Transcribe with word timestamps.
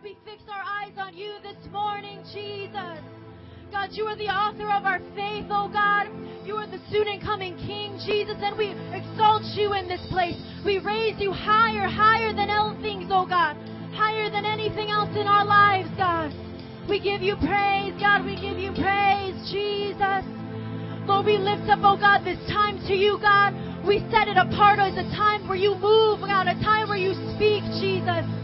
God, 0.00 0.04
we 0.04 0.16
fix 0.24 0.42
our 0.48 0.62
eyes 0.62 0.92
on 0.98 1.16
you 1.16 1.34
this 1.42 1.56
morning, 1.72 2.22
Jesus. 2.32 3.00
God, 3.70 3.88
you 3.92 4.04
are 4.04 4.16
the 4.16 4.28
author 4.28 4.70
of 4.72 4.84
our 4.84 4.98
faith, 5.14 5.46
oh 5.50 5.68
God. 5.68 6.08
You 6.44 6.56
are 6.56 6.66
the 6.66 6.80
soon 6.90 7.08
and 7.08 7.20
coming 7.20 7.56
King, 7.56 7.98
Jesus, 8.06 8.36
and 8.40 8.56
we 8.56 8.72
exalt 8.92 9.44
you 9.56 9.74
in 9.74 9.88
this 9.88 10.00
place. 10.10 10.36
We 10.64 10.78
raise 10.78 11.20
you 11.20 11.32
higher, 11.32 11.86
higher 11.88 12.32
than 12.32 12.50
all 12.50 12.76
things, 12.80 13.08
oh 13.10 13.26
God. 13.26 13.56
Higher 13.92 14.30
than 14.30 14.44
anything 14.44 14.88
else 14.88 15.10
in 15.16 15.26
our 15.26 15.44
lives, 15.44 15.90
God. 15.96 16.32
We 16.88 17.00
give 17.00 17.20
you 17.20 17.36
praise, 17.36 17.94
God. 18.00 18.24
We 18.24 18.36
give 18.36 18.58
you 18.58 18.72
praise, 18.72 19.36
Jesus. 19.52 20.24
Lord, 21.04 21.26
we 21.26 21.36
lift 21.36 21.68
up, 21.68 21.80
oh 21.82 21.98
God, 21.98 22.24
this 22.24 22.40
time 22.48 22.80
to 22.88 22.94
you, 22.94 23.18
God. 23.20 23.52
We 23.84 24.00
set 24.10 24.28
it 24.28 24.36
apart 24.36 24.78
as 24.78 24.96
a 24.96 25.08
time 25.16 25.46
where 25.48 25.58
you 25.58 25.74
move, 25.76 26.20
God, 26.20 26.46
a 26.46 26.56
time 26.64 26.88
where 26.88 27.00
you 27.00 27.12
speak, 27.36 27.64
Jesus. 27.80 28.39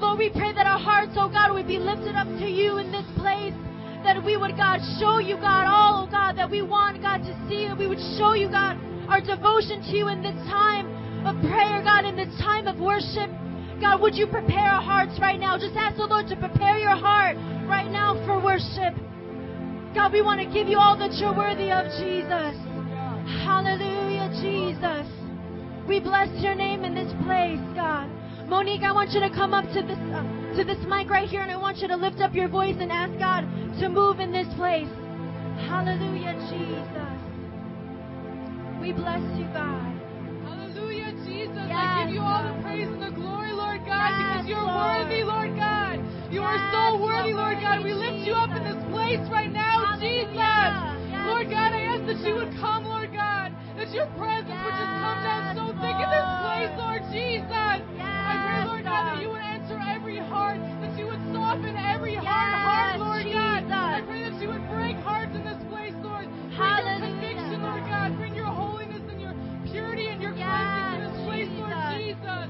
Lord, 0.00 0.18
we 0.18 0.28
pray 0.30 0.52
that 0.52 0.66
our 0.66 0.78
hearts, 0.78 1.12
oh 1.16 1.28
God, 1.28 1.52
would 1.52 1.66
be 1.66 1.78
lifted 1.78 2.16
up 2.16 2.28
to 2.38 2.46
you 2.46 2.78
in 2.78 2.92
this 2.92 3.06
place 3.16 3.54
that 4.04 4.22
we 4.22 4.36
would, 4.36 4.56
God, 4.56 4.78
show 5.00 5.18
you, 5.18 5.36
God, 5.36 5.66
all, 5.66 6.06
oh 6.06 6.10
God, 6.10 6.36
that 6.36 6.50
we 6.50 6.62
want, 6.62 7.02
God, 7.02 7.24
to 7.24 7.32
see, 7.48 7.66
that 7.66 7.76
we 7.76 7.88
would 7.88 8.00
show 8.18 8.34
you, 8.34 8.48
God, 8.48 8.76
our 9.08 9.20
devotion 9.20 9.82
to 9.82 9.92
you 9.96 10.08
in 10.08 10.22
this 10.22 10.36
time 10.46 10.86
of 11.26 11.34
prayer, 11.42 11.82
God, 11.82 12.04
in 12.04 12.14
this 12.14 12.30
time 12.38 12.68
of 12.68 12.78
worship. 12.78 13.26
God, 13.80 14.00
would 14.00 14.14
you 14.14 14.26
prepare 14.26 14.70
our 14.78 14.82
hearts 14.82 15.18
right 15.20 15.40
now? 15.40 15.58
Just 15.58 15.74
ask 15.76 15.96
the 15.96 16.06
Lord 16.06 16.28
to 16.28 16.36
prepare 16.36 16.78
your 16.78 16.96
heart 16.96 17.36
right 17.66 17.90
now 17.90 18.14
for 18.24 18.38
worship. 18.38 18.94
God, 19.94 20.12
we 20.12 20.22
want 20.22 20.40
to 20.40 20.46
give 20.46 20.68
you 20.68 20.78
all 20.78 20.96
that 20.98 21.12
you're 21.18 21.34
worthy 21.34 21.72
of, 21.72 21.88
Jesus. 21.98 22.54
Hallelujah, 23.42 24.30
Jesus. 24.38 25.08
We 25.88 26.00
bless 26.00 26.30
your 26.42 26.54
name 26.54 26.84
in 26.84 26.94
this 26.94 27.12
place, 27.24 27.60
God. 27.74 28.10
Monique, 28.48 28.82
I 28.82 28.92
want 28.92 29.10
you 29.10 29.20
to 29.20 29.30
come 29.30 29.52
up 29.52 29.64
to 29.74 29.82
this 29.82 29.98
uh, 30.14 30.22
to 30.56 30.62
this 30.64 30.78
mic 30.88 31.10
right 31.10 31.28
here, 31.28 31.42
and 31.42 31.50
I 31.50 31.56
want 31.56 31.78
you 31.78 31.88
to 31.88 31.96
lift 31.96 32.20
up 32.20 32.32
your 32.34 32.48
voice 32.48 32.76
and 32.78 32.92
ask 32.92 33.12
God 33.18 33.42
to 33.80 33.88
move 33.88 34.20
in 34.20 34.30
this 34.32 34.46
place. 34.54 34.88
Hallelujah, 35.66 36.38
Jesus. 36.46 37.18
We 38.80 38.92
bless 38.94 39.24
you, 39.36 39.44
God. 39.50 39.92
Hallelujah, 40.46 41.10
Jesus. 41.26 41.58
I 41.58 42.06
give 42.06 42.14
you 42.14 42.22
all 42.22 42.46
the 42.46 42.54
praise 42.62 42.86
and 42.86 43.02
the 43.02 43.10
glory, 43.10 43.50
Lord 43.52 43.82
God, 43.82 44.14
Yes, 44.14 44.18
because 44.22 44.46
you're 44.46 44.62
Lord. 44.62 45.10
worthy, 45.10 45.22
Lord 45.26 45.52
God. 45.58 45.98
You 46.30 46.42
are 46.46 46.60
so 46.70 47.02
worthy, 47.02 47.34
Lord 47.34 47.58
God. 47.60 47.82
We 47.82 47.92
lift 47.98 48.22
you 48.24 48.32
up 48.34 48.54
in 48.54 48.62
this 48.62 48.78
place 48.94 49.22
right 49.26 49.50
now, 49.50 49.98
Jesus. 49.98 50.30
Hallelujah. 50.38 51.10
Yes, 51.10 51.26
Lord 51.26 51.46
God, 51.50 51.70
I 51.74 51.82
ask 51.98 52.02
that 52.06 52.20
you 52.22 52.34
would 52.38 52.54
come, 52.62 52.86
Lord 52.86 53.10
God, 53.10 53.50
that 53.74 53.90
your 53.90 54.06
presence 54.14 54.54
would 54.54 54.76
just 54.78 54.94
come 55.02 55.18
down 55.26 55.42
so 55.58 55.64
Yes, 55.66 55.82
thick 55.82 55.98
in 55.98 56.08
this 56.14 56.30
place, 56.46 56.72
Lord 56.78 57.02
Jesus. 57.10 57.78
I 58.26 58.34
pray, 58.42 58.60
Lord 58.66 58.84
God, 58.84 59.02
that 59.06 59.22
you 59.22 59.30
would 59.30 59.46
enter 59.46 59.78
every 59.78 60.18
heart, 60.18 60.58
that 60.82 60.92
you 60.98 61.06
would 61.06 61.22
soften 61.32 61.76
every 61.78 62.14
hard 62.18 62.54
heart, 62.58 62.98
Lord 62.98 63.24
God. 63.30 63.62
I 63.70 64.02
pray 64.02 64.28
that 64.28 64.36
you 64.42 64.48
would 64.50 64.66
break 64.68 64.96
hearts 65.06 65.32
in 65.32 65.44
this 65.46 65.62
place, 65.70 65.94
Lord. 66.02 66.26
Bring 66.26 66.84
your 66.84 66.98
conviction, 67.00 67.58
Lord 67.62 67.84
God. 67.88 68.16
Bring 68.18 68.34
your 68.34 68.50
holiness 68.50 69.02
and 69.08 69.20
your 69.20 69.34
purity 69.70 70.08
and 70.12 70.20
your 70.20 70.34
Yes, 70.34 70.44
cleansing 70.44 70.90
to 70.90 70.98
this 71.06 71.16
place, 71.24 71.50
Lord 71.56 71.72
Jesus. 71.96 72.18
Jesus. 72.20 72.48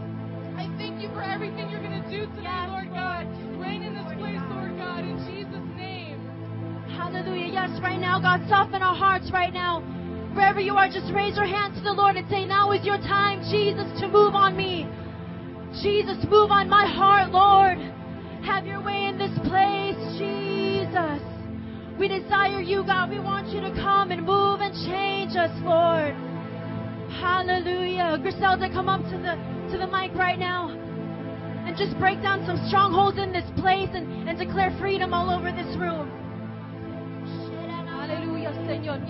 I 0.57 0.65
thank 0.81 0.99
you 1.05 1.09
for 1.15 1.23
everything 1.23 1.69
you're 1.71 1.85
going 1.85 2.01
to 2.03 2.09
do 2.11 2.27
today, 2.35 2.49
Yes, 2.51 2.69
Lord 2.73 2.89
God. 2.91 3.29
Reign 3.61 3.83
in 3.85 3.95
this 3.95 4.11
place, 4.19 4.43
Lord 4.51 4.75
God, 4.81 5.05
in 5.05 5.17
Jesus' 5.29 5.69
name. 5.77 6.19
Hallelujah. 6.91 7.53
Yes, 7.53 7.71
right 7.83 8.01
now, 8.01 8.19
God, 8.19 8.43
soften 8.49 8.83
our 8.83 8.97
hearts 8.97 9.31
right 9.33 9.53
now. 9.53 9.81
Wherever 10.35 10.61
you 10.61 10.75
are, 10.77 10.89
just 10.89 11.13
raise 11.15 11.37
your 11.37 11.47
hands 11.47 11.77
to 11.79 11.83
the 11.85 11.93
Lord 11.93 12.17
and 12.17 12.29
say, 12.29 12.45
Now 12.45 12.73
is 12.73 12.85
your 12.85 12.99
time, 12.99 13.41
Jesus, 13.51 13.87
to 14.01 14.09
move 14.09 14.35
on 14.35 14.57
me. 14.57 14.85
Jesus, 15.83 16.17
move 16.31 16.51
on 16.51 16.69
my 16.69 16.87
heart, 16.87 17.31
Lord. 17.31 17.79
Have 18.45 18.67
your 18.67 18.83
way 18.83 19.07
in 19.07 19.19
this 19.19 19.37
place, 19.45 19.99
Jesus. 20.17 21.21
We 21.99 22.09
desire 22.09 22.61
you, 22.61 22.85
God. 22.85 23.11
We 23.11 23.19
want 23.19 23.49
you 23.49 23.61
to 23.61 23.71
come 23.73 24.11
and 24.11 24.25
move 24.25 24.61
and 24.61 24.73
change 24.87 25.37
us, 25.37 25.53
Lord. 25.65 26.15
Hallelujah. 27.21 28.19
Griselda, 28.23 28.69
come 28.71 28.89
up 28.89 29.03
to 29.11 29.17
the 29.19 29.37
to 29.73 29.79
the 29.79 29.87
mic 29.87 30.15
right 30.15 30.39
now 30.39 30.71
and 31.67 31.77
just 31.77 31.99
break 31.99 32.23
down 32.23 32.47
some 32.47 32.57
strongholds 32.69 33.19
in 33.19 33.33
this 33.33 33.45
place 33.59 33.91
and, 33.93 34.29
and 34.29 34.39
declare 34.39 34.71
freedom 34.79 35.13
all 35.13 35.29
over 35.29 35.51
this 35.51 35.77
room. 35.77 36.09
Hallelujah, 37.91 38.53
Señor. 38.65 39.03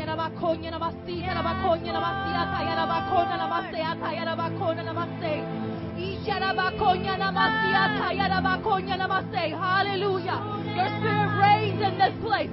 Hallelujah. 9.57 10.39
Your 10.77 10.89
spirit 11.01 11.31
reigns 11.41 11.81
in 11.81 11.97
this 11.97 12.13
place. 12.21 12.53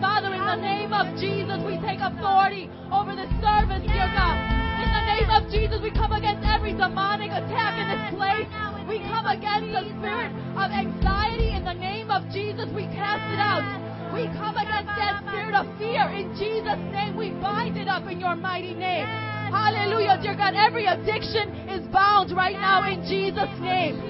Father, 0.00 0.34
in 0.34 0.42
the 0.42 0.56
name 0.56 0.92
of 0.92 1.06
Jesus, 1.16 1.62
we 1.64 1.78
take 1.86 2.00
authority 2.02 2.68
over 2.90 3.14
the 3.14 3.30
service, 3.40 3.82
dear 3.86 4.10
God. 4.10 4.36
In 4.82 4.90
the 4.90 5.04
name 5.06 5.30
of 5.30 5.42
Jesus, 5.50 5.78
we 5.80 5.90
come 5.94 6.12
against 6.12 6.42
every 6.44 6.74
demonic 6.74 7.30
attack 7.30 7.78
in 7.78 7.86
this 7.88 8.04
place. 8.18 8.48
We 8.90 8.98
come 9.06 9.26
against 9.26 9.70
the 9.70 9.86
spirit 9.96 10.34
of 10.58 10.68
anxiety 10.74 11.54
in 11.54 11.64
the 11.64 11.72
name 11.72 12.10
of 12.10 12.26
Jesus. 12.34 12.68
We 12.74 12.84
cast 12.90 13.24
it 13.32 13.40
out. 13.40 13.64
We 14.12 14.26
come 14.36 14.56
against 14.58 14.92
that 14.98 15.22
spirit 15.26 15.54
of 15.54 15.66
fear 15.78 16.04
in 16.10 16.34
Jesus' 16.36 16.82
name. 16.92 17.16
We 17.16 17.30
bind 17.40 17.78
it 17.78 17.88
up 17.88 18.06
in 18.10 18.20
your 18.20 18.36
mighty 18.36 18.74
name. 18.74 19.33
Hallelujah, 19.54 20.18
dear 20.20 20.34
God. 20.34 20.58
Every 20.58 20.86
addiction 20.86 21.70
is 21.70 21.86
bound 21.94 22.34
right 22.34 22.58
now 22.58 22.82
in 22.90 23.06
Jesus' 23.06 23.54
name. 23.62 24.02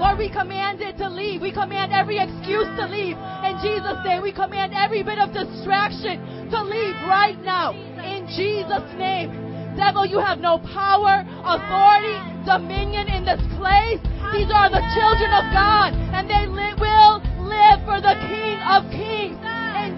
Lord, 0.00 0.16
we 0.16 0.32
command 0.32 0.80
it 0.80 0.96
to 0.96 1.08
leave. 1.08 1.40
We 1.40 1.52
command 1.52 1.92
every 1.92 2.16
excuse 2.16 2.68
to 2.80 2.88
leave. 2.88 3.16
In 3.44 3.60
Jesus' 3.60 4.00
name, 4.04 4.24
we 4.24 4.32
command 4.32 4.72
every 4.72 5.04
bit 5.04 5.20
of 5.20 5.36
distraction 5.36 6.48
to 6.48 6.58
leave 6.64 6.96
right 7.04 7.36
now. 7.44 7.72
In 8.00 8.24
Jesus' 8.24 8.88
name. 8.96 9.32
Devil, 9.76 10.06
you 10.08 10.18
have 10.18 10.40
no 10.40 10.56
power, 10.72 11.20
authority, 11.44 12.16
dominion 12.48 13.12
in 13.12 13.28
this 13.28 13.40
place. 13.60 14.00
These 14.32 14.48
are 14.48 14.72
the 14.72 14.80
children 14.96 15.28
of 15.36 15.44
God, 15.52 15.92
and 15.92 16.24
they 16.24 16.48
li- 16.48 16.76
will 16.80 17.20
live 17.44 17.84
for 17.84 18.00
the 18.00 18.16
King 18.32 18.56
of 18.64 18.88
Kings. 18.88 19.36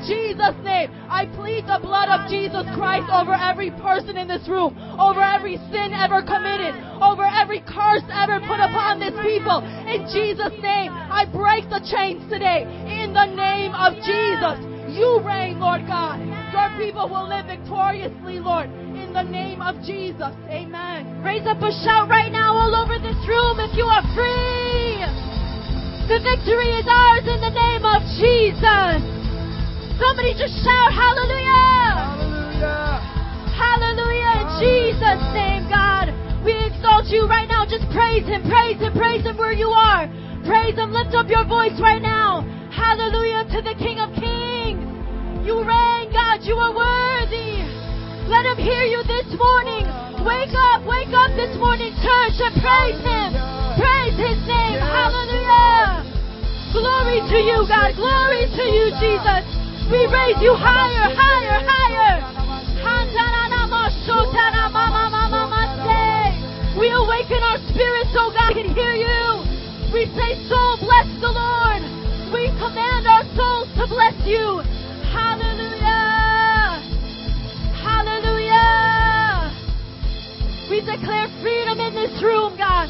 Jesus' 0.07 0.59
name, 0.63 0.91
I 1.09 1.27
plead 1.35 1.67
the 1.67 1.81
blood 1.83 2.13
of 2.13 2.31
Jesus 2.31 2.67
Christ 2.77 3.09
over 3.11 3.35
every 3.35 3.71
person 3.83 4.17
in 4.17 4.29
this 4.29 4.47
room, 4.49 4.77
over 4.99 5.23
every 5.23 5.57
sin 5.73 5.91
ever 5.97 6.23
committed, 6.23 6.77
over 7.03 7.27
every 7.27 7.61
curse 7.67 8.05
ever 8.13 8.39
put 8.47 8.61
upon 8.61 9.01
this 9.01 9.15
people. 9.25 9.65
In 9.89 10.07
Jesus' 10.11 10.55
name, 10.63 10.93
I 10.93 11.27
break 11.27 11.67
the 11.71 11.83
chains 11.85 12.23
today. 12.31 12.67
In 12.87 13.13
the 13.13 13.27
name 13.27 13.75
of 13.75 13.99
Jesus, 14.05 14.59
you 14.95 15.21
reign, 15.25 15.59
Lord 15.59 15.87
God. 15.87 16.23
Your 16.53 16.71
people 16.81 17.09
will 17.09 17.29
live 17.29 17.47
victoriously, 17.47 18.41
Lord. 18.41 18.71
In 18.97 19.13
the 19.13 19.23
name 19.23 19.61
of 19.61 19.77
Jesus, 19.85 20.33
amen. 20.49 21.23
Raise 21.23 21.47
up 21.47 21.61
a 21.61 21.73
shout 21.85 22.09
right 22.09 22.33
now 22.33 22.57
all 22.57 22.75
over 22.75 22.99
this 22.99 23.19
room 23.29 23.61
if 23.61 23.77
you 23.77 23.85
are 23.85 24.03
free. 24.15 25.03
The 26.09 26.25
victory 26.25 26.73
is 26.73 26.87
ours 26.89 27.27
in 27.29 27.41
the 27.41 27.53
name 27.53 27.85
of 27.85 28.01
Jesus. 28.17 29.18
Somebody 29.99 30.33
just 30.39 30.55
shout 30.63 30.91
hallelujah. 30.95 32.07
Hallelujah 32.07 32.99
Hallelujah. 33.59 34.33
in 34.39 34.49
Jesus' 34.63 35.25
name, 35.35 35.67
God. 35.67 36.15
We 36.47 36.55
exalt 36.55 37.11
you 37.11 37.27
right 37.27 37.51
now. 37.51 37.67
Just 37.67 37.85
praise 37.91 38.23
Him, 38.23 38.47
praise 38.47 38.79
Him, 38.79 38.95
praise 38.95 39.27
Him 39.27 39.37
where 39.37 39.53
you 39.53 39.69
are. 39.69 40.07
Praise 40.47 40.79
Him. 40.79 40.95
Lift 40.95 41.15
up 41.19 41.27
your 41.29 41.45
voice 41.45 41.75
right 41.83 42.01
now. 42.01 42.47
Hallelujah 42.71 43.45
to 43.51 43.59
the 43.67 43.75
King 43.75 43.99
of 43.99 44.15
Kings. 44.15 44.79
You 45.43 45.67
reign, 45.67 46.15
God. 46.15 46.47
You 46.47 46.55
are 46.55 46.71
worthy. 46.71 47.67
Let 48.31 48.47
Him 48.47 48.59
hear 48.63 48.85
you 48.87 49.03
this 49.03 49.27
morning. 49.35 49.83
Wake 50.23 50.55
up, 50.71 50.87
wake 50.87 51.11
up 51.11 51.35
this 51.35 51.59
morning, 51.59 51.91
church, 51.99 52.39
and 52.39 52.55
praise 52.63 53.01
Him. 53.03 53.35
Praise 53.75 54.15
His 54.15 54.39
name. 54.47 54.79
Hallelujah. 54.79 56.07
Glory 56.71 57.19
to 57.27 57.39
you, 57.43 57.59
God. 57.67 57.97
Glory 57.97 58.45
to 58.47 58.65
you, 58.69 58.87
Jesus. 59.01 59.48
We 59.91 60.05
raise 60.07 60.37
you 60.43 60.53
higher, 60.55 61.15
higher, 61.17 61.65
higher. 61.65 62.39
We 66.79 66.91
awaken 66.95 67.43
our 67.43 67.59
spirits, 67.67 68.13
so 68.15 68.31
God 68.31 68.55
can 68.55 68.71
hear 68.73 68.95
you. 68.95 69.43
We 69.93 70.07
say, 70.15 70.39
soul, 70.47 70.77
bless 70.79 71.09
the 71.21 71.33
Lord. 71.33 71.83
We 72.33 72.55
command 72.55 73.09
our 73.09 73.25
souls 73.35 73.67
to 73.75 73.87
bless 73.89 74.15
you. 74.25 74.63
Hallelujah. 75.11 76.79
Hallelujah. 77.83 79.51
We 80.71 80.81
declare 80.87 81.27
freedom 81.43 81.81
in 81.81 81.95
this 81.95 82.23
room, 82.23 82.57
God 82.57 82.89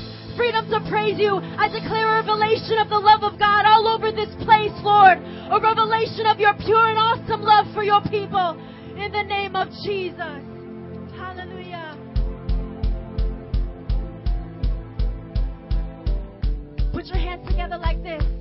freedom 0.48 0.70
to 0.70 0.90
praise 0.90 1.18
you. 1.18 1.36
I 1.36 1.68
declare 1.68 2.08
a 2.08 2.24
revelation 2.24 2.78
of 2.78 2.88
the 2.88 2.98
love 2.98 3.22
of 3.22 3.38
God 3.38 3.66
all 3.66 3.86
over 3.86 4.10
this 4.10 4.34
place, 4.44 4.72
Lord. 4.82 5.18
A 5.18 5.60
revelation 5.60 6.24
of 6.24 6.40
your 6.40 6.54
pure 6.54 6.88
and 6.88 6.96
awesome 6.96 7.42
love 7.42 7.66
for 7.74 7.82
your 7.82 8.00
people. 8.08 8.56
In 8.96 9.12
the 9.12 9.24
name 9.24 9.54
of 9.54 9.68
Jesus. 9.84 10.40
Hallelujah. 11.18 11.98
Put 16.94 17.04
your 17.06 17.18
hands 17.18 17.46
together 17.46 17.76
like 17.76 18.02
this. 18.02 18.37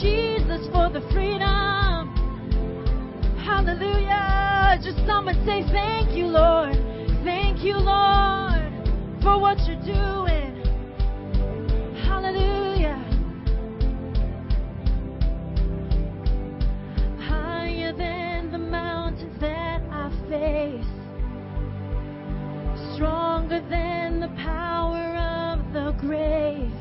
Jesus, 0.00 0.66
for 0.72 0.88
the 0.90 1.00
freedom. 1.12 2.08
Hallelujah. 3.44 4.78
Just 4.82 5.06
someone 5.06 5.34
say, 5.44 5.62
Thank 5.70 6.16
you, 6.16 6.26
Lord. 6.26 6.74
Thank 7.24 7.62
you, 7.62 7.74
Lord, 7.74 8.72
for 9.22 9.38
what 9.38 9.58
you're 9.66 9.76
doing. 9.84 10.56
Hallelujah. 12.04 12.98
Higher 17.20 17.92
than 17.92 18.50
the 18.50 18.58
mountains 18.58 19.38
that 19.40 19.82
I 19.90 20.10
face, 20.28 20.86
stronger 22.96 23.60
than 23.68 24.20
the 24.20 24.28
power 24.42 25.16
of 25.16 25.72
the 25.72 25.92
grave, 26.00 26.71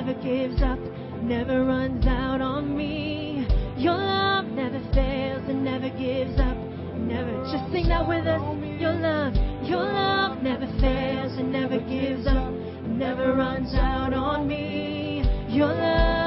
never 0.00 0.22
gives 0.22 0.62
up, 0.62 0.78
never 1.22 1.62
runs 1.62 2.06
out 2.06 2.40
on 2.40 2.74
me. 2.74 3.46
Your 3.76 3.92
love 3.92 4.46
never 4.46 4.80
fails 4.94 5.42
and 5.46 5.62
never 5.62 5.90
gives 5.90 6.40
up, 6.40 6.56
never. 6.96 7.30
Just 7.52 7.70
sing 7.70 7.88
that 7.88 8.08
with 8.08 8.26
us. 8.26 8.40
Your 8.80 8.94
love, 8.94 9.34
your 9.62 9.82
love 9.82 10.42
never 10.42 10.64
fails 10.80 11.36
and 11.36 11.52
never 11.52 11.78
gives 11.80 12.26
up, 12.26 12.50
never 12.88 13.34
runs 13.34 13.74
out 13.74 14.14
on 14.14 14.48
me. 14.48 15.22
Your 15.50 15.68
love. 15.68 16.24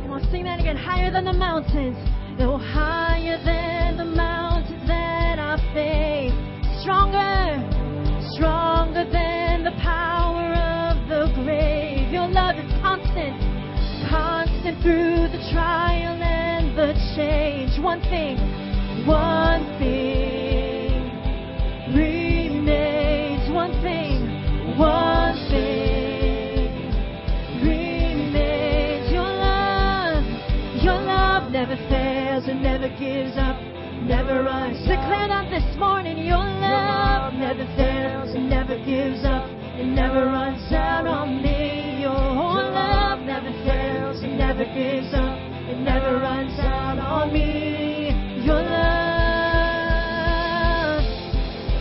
Come 0.00 0.12
on, 0.12 0.26
sing 0.30 0.44
that 0.44 0.60
again. 0.60 0.78
Higher 0.78 1.10
than 1.12 1.26
the 1.26 1.34
mountains. 1.34 1.98
Oh, 2.40 2.56
higher 2.56 3.36
than 3.44 3.98
the 3.98 4.04
mountains 4.06 4.88
that 4.88 5.38
I 5.38 5.58
face. 5.74 6.32
Stronger, 6.80 7.60
stronger 8.32 9.04
than 9.12 9.35
through 14.86 15.26
the 15.34 15.42
trial 15.50 16.22
and 16.22 16.78
the 16.78 16.94
change. 17.16 17.74
One 17.82 18.00
thing, 18.02 18.38
one 19.04 19.66
thing 19.82 21.10
remains. 21.90 23.50
One 23.50 23.72
thing, 23.82 24.78
one 24.78 25.34
thing 25.50 26.70
remains. 27.66 29.10
Your 29.10 29.26
love, 29.26 30.22
your 30.80 31.02
love 31.02 31.50
never 31.50 31.74
fails 31.90 32.44
and 32.46 32.62
never 32.62 32.88
gives 32.90 33.36
up, 33.36 33.58
never 34.06 34.44
runs. 34.44 34.78
Declare 34.86 35.26
that 35.34 35.50
this 35.50 35.66
morning. 35.80 36.18
Your 36.18 36.38
love 36.38 37.34
never 37.34 37.66
fails 37.74 38.36
and 38.36 38.48
never 38.48 38.78
gives 38.84 39.24
up, 39.24 39.50
and 39.50 39.96
never 39.96 40.26
runs 40.26 40.72
out 40.72 41.08
on 41.08 41.42
me. 41.42 42.02
Your 42.02 42.14
love 42.14 43.18
never 43.26 43.50
fails 43.66 43.95
and 44.26 44.38
never 44.38 44.64
gives 44.74 45.14
up, 45.14 45.38
It 45.70 45.78
never 45.78 46.18
runs 46.18 46.58
out 46.58 46.98
on 46.98 47.32
me. 47.32 48.10
Your 48.42 48.58
love. 48.58 49.46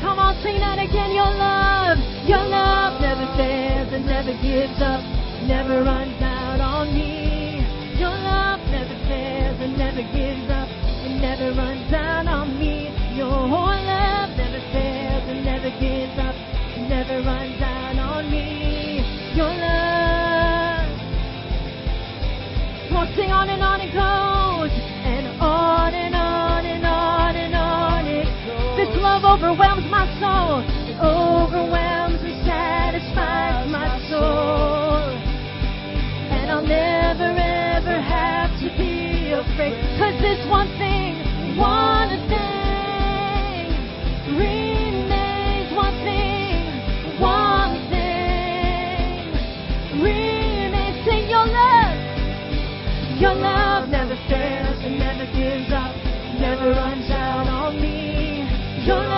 Come 0.01 0.19
on, 0.19 0.35
sing 0.43 0.59
that 0.61 0.77
again. 0.77 1.11
Your 1.11 1.25
love, 1.25 1.97
your 2.29 2.45
love 2.45 3.01
never 3.01 3.25
fails 3.37 3.93
and 3.93 4.05
never 4.05 4.33
gives 4.45 4.79
up, 4.81 5.01
never 5.49 5.83
runs 5.83 6.21
out 6.21 6.59
on 6.61 6.93
me. 6.93 7.65
Your 7.97 8.13
love 8.13 8.59
never 8.69 8.95
fails 9.09 9.59
and 9.61 9.77
never 9.77 10.03
gives 10.13 10.49
up, 10.49 10.69
and 10.69 11.21
never 11.21 11.49
runs 11.57 11.93
out 11.93 12.27
on 12.27 12.59
me. 12.59 12.93
Your 13.17 13.29
love 13.29 14.29
never 14.37 14.61
fails 14.73 15.25
and 15.29 15.45
never 15.45 15.71
gives 15.81 16.17
up, 16.19 16.35
and 16.77 16.89
never 16.89 17.21
runs 17.25 17.61
out 17.61 17.97
on 17.97 18.29
me. 18.29 19.01
Your 19.35 19.49
love. 19.49 20.14
Come 22.95 23.09
on, 23.09 23.15
sing 23.17 23.29
on 23.29 23.49
and 23.49 23.61
on 23.61 23.81
it 23.81 23.91
goes, 23.91 24.71
and 24.71 25.27
on 25.41 25.93
and 25.93 26.15
on 26.15 26.65
and 26.65 26.85
on 26.85 27.35
and 27.35 27.53
on 27.53 28.07
it 28.07 28.23
goes. 28.47 28.77
This 28.79 28.95
love 29.03 29.25
overwhelms 29.27 29.83
my 29.91 30.07
soul, 30.15 30.63
it 30.87 30.95
overwhelms 31.03 32.23
and 32.23 32.39
satisfies 32.47 33.67
my 33.67 33.99
soul. 34.07 35.11
And 36.31 36.49
I'll 36.49 36.65
never 36.65 37.35
ever 37.35 37.99
have 37.99 38.55
to 38.63 38.71
be 38.79 39.35
afraid. 39.35 39.75
Cause 39.99 40.15
this 40.23 40.39
one 40.47 40.71
thing, 40.79 41.19
one 41.59 42.15
thing 42.29 42.34
Your 53.19 53.33
love 53.33 53.87
never 53.87 54.15
fails 54.27 54.77
and 54.83 54.99
never 54.99 55.25
gives 55.31 55.71
up, 55.71 55.95
never 56.39 56.71
runs 56.71 57.09
out 57.11 57.47
on 57.47 57.81
me. 57.81 58.43
Your 58.85 59.14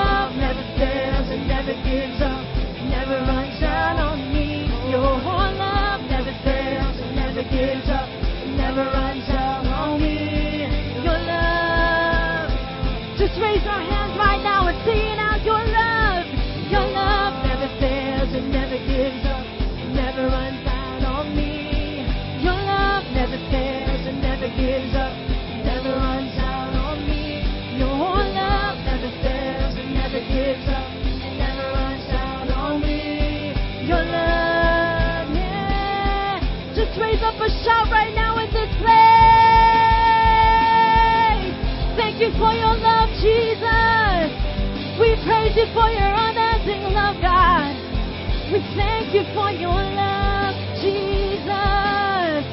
you 45.58 45.66
for 45.74 45.90
your 45.90 46.14
unending 46.14 46.94
love, 46.94 47.18
God. 47.20 47.74
We 48.54 48.62
thank 48.78 49.10
you 49.10 49.26
for 49.34 49.50
your 49.50 49.74
love, 49.74 50.54
Jesus. 50.78 52.46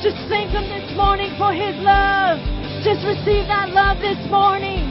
Just 0.00 0.16
thank 0.32 0.48
Him 0.56 0.64
this 0.72 0.88
morning 0.96 1.36
for 1.36 1.52
His 1.52 1.76
love. 1.84 2.40
Just 2.80 3.04
receive 3.04 3.44
that 3.52 3.68
love 3.76 4.00
this 4.00 4.16
morning. 4.30 4.88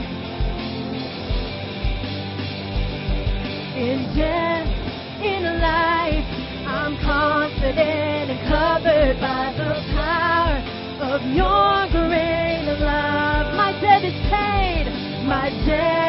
In 3.74 4.14
death, 4.14 4.70
in 5.18 5.42
life, 5.58 6.28
I'm 6.70 6.94
confident 7.02 8.30
and 8.30 8.46
covered 8.46 9.18
by 9.18 9.58
the 9.58 9.74
power 9.90 10.62
of 11.10 11.20
your 11.34 11.90
great 11.90 12.62
love. 12.78 13.58
My 13.58 13.74
debt 13.82 14.04
is 14.04 14.14
paid. 14.30 14.86
My 15.26 15.50
debt 15.66 16.07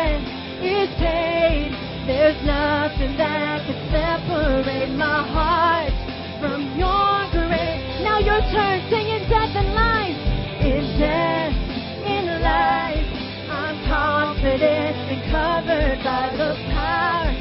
There's 2.30 2.46
nothing 2.46 3.16
that 3.18 3.64
can 3.66 3.80
separate 3.94 4.90
my 4.98 5.22
heart 5.30 5.94
from 6.42 6.78
your 6.78 7.26
grace. 7.32 7.86
Now 8.04 8.20
your 8.20 8.42
turn, 8.52 8.82
singing 8.90 9.24
death 9.30 9.56
and 9.56 9.74
life. 9.74 10.20
In 10.60 11.00
death, 11.00 11.54
in 12.06 12.26
life, 12.42 13.10
I'm 13.50 13.78
confident 13.88 14.94
and 15.10 15.22
covered 15.32 16.04
by 16.04 16.34
the 16.36 16.54
power 16.74 17.32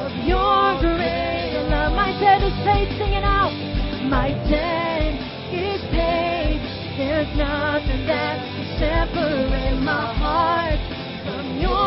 of 0.00 0.10
your 0.24 0.80
great 0.80 1.68
love. 1.68 1.92
My 1.92 2.10
debt 2.18 2.42
is 2.42 2.56
paid, 2.64 2.88
sing 2.96 3.12
it 3.12 3.24
out. 3.24 3.52
My 4.08 4.32
debt 4.48 5.14
is 5.52 5.82
paid. 5.92 6.62
There's 6.96 7.30
nothing 7.36 8.06
that 8.06 8.38
can 8.38 8.66
separate 8.80 9.82
my 9.82 10.14
heart 10.14 10.80
from 11.26 11.58
your 11.60 11.82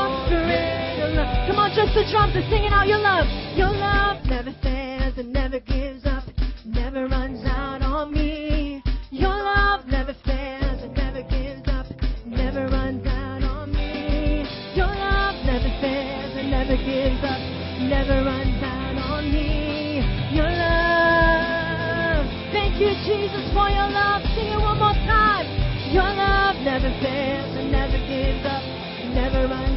great 1.06 1.18
love. 1.18 1.48
Come 1.48 1.60
on, 1.60 1.72
just 1.76 1.94
the 1.94 2.06
drums 2.12 2.36
are 2.36 2.48
singing 2.50 2.72
out 2.72 2.88
your 2.88 3.00
love. 3.00 3.28
Your 3.56 3.70
love 3.70 4.26
never 4.26 4.54
fails 4.62 5.18
and 5.18 5.32
never 5.34 5.60
gives 5.60 6.06
up, 6.06 6.24
never 6.66 7.08
runs 7.08 7.46
out 7.46 7.82
on 7.82 8.14
me. 8.14 8.82
Your 9.12 9.30
love 9.30 9.86
never 9.88 10.16
fails 10.26 10.82
and 10.82 10.94
never 10.96 11.22
gives 11.30 11.68
up, 11.68 11.86
never 12.26 12.68
runs 12.68 13.06
out 13.06 13.44
on 13.44 13.72
me. 13.72 14.46
Your 14.76 14.88
love 14.88 15.36
never 15.46 15.70
fails 15.82 16.34
and 16.38 16.52
never 16.52 16.78
gives 16.78 17.24
up, 17.24 17.42
never 17.86 18.24
runs 18.26 18.64
out 18.64 18.98
on 18.98 19.32
me. 19.32 20.02
Your 20.34 20.50
love. 20.50 22.26
Thank 22.52 22.82
you, 22.82 22.92
Jesus, 23.06 23.46
for 23.54 23.70
your 23.70 23.90
love. 23.90 24.22
Sing 24.36 24.50
it 24.50 24.60
one 24.60 24.80
more 24.80 24.98
time. 25.06 25.46
Your 25.94 26.04
love 26.04 26.56
never 26.66 26.90
fails 27.00 27.56
and 27.56 27.72
never 27.72 27.98
gives 28.10 28.44
up, 28.44 28.64
never 29.14 29.48
runs 29.48 29.75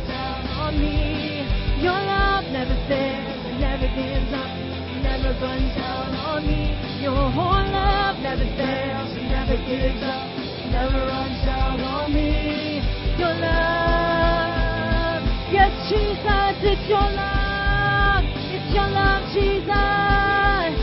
runs 5.41 5.71
out 5.79 6.11
on 6.35 6.47
me. 6.47 6.75
Your 7.01 7.31
whole 7.31 7.63
love 7.71 8.19
never 8.19 8.43
fails 8.59 9.11
and 9.15 9.31
never 9.31 9.57
gives 9.71 10.03
up, 10.03 10.27
never 10.75 10.99
runs 11.07 11.47
out 11.47 11.79
on 11.79 12.13
me. 12.13 12.83
Your 13.15 13.35
love, 13.39 15.23
yes, 15.55 15.71
Jesus, 15.87 16.59
it's 16.67 16.83
your 16.91 17.07
love, 17.07 18.27
it's 18.51 18.75
your 18.75 18.91
love, 18.91 19.23
Jesus. 19.31 20.75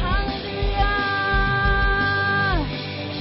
Hallelujah. 0.00 1.04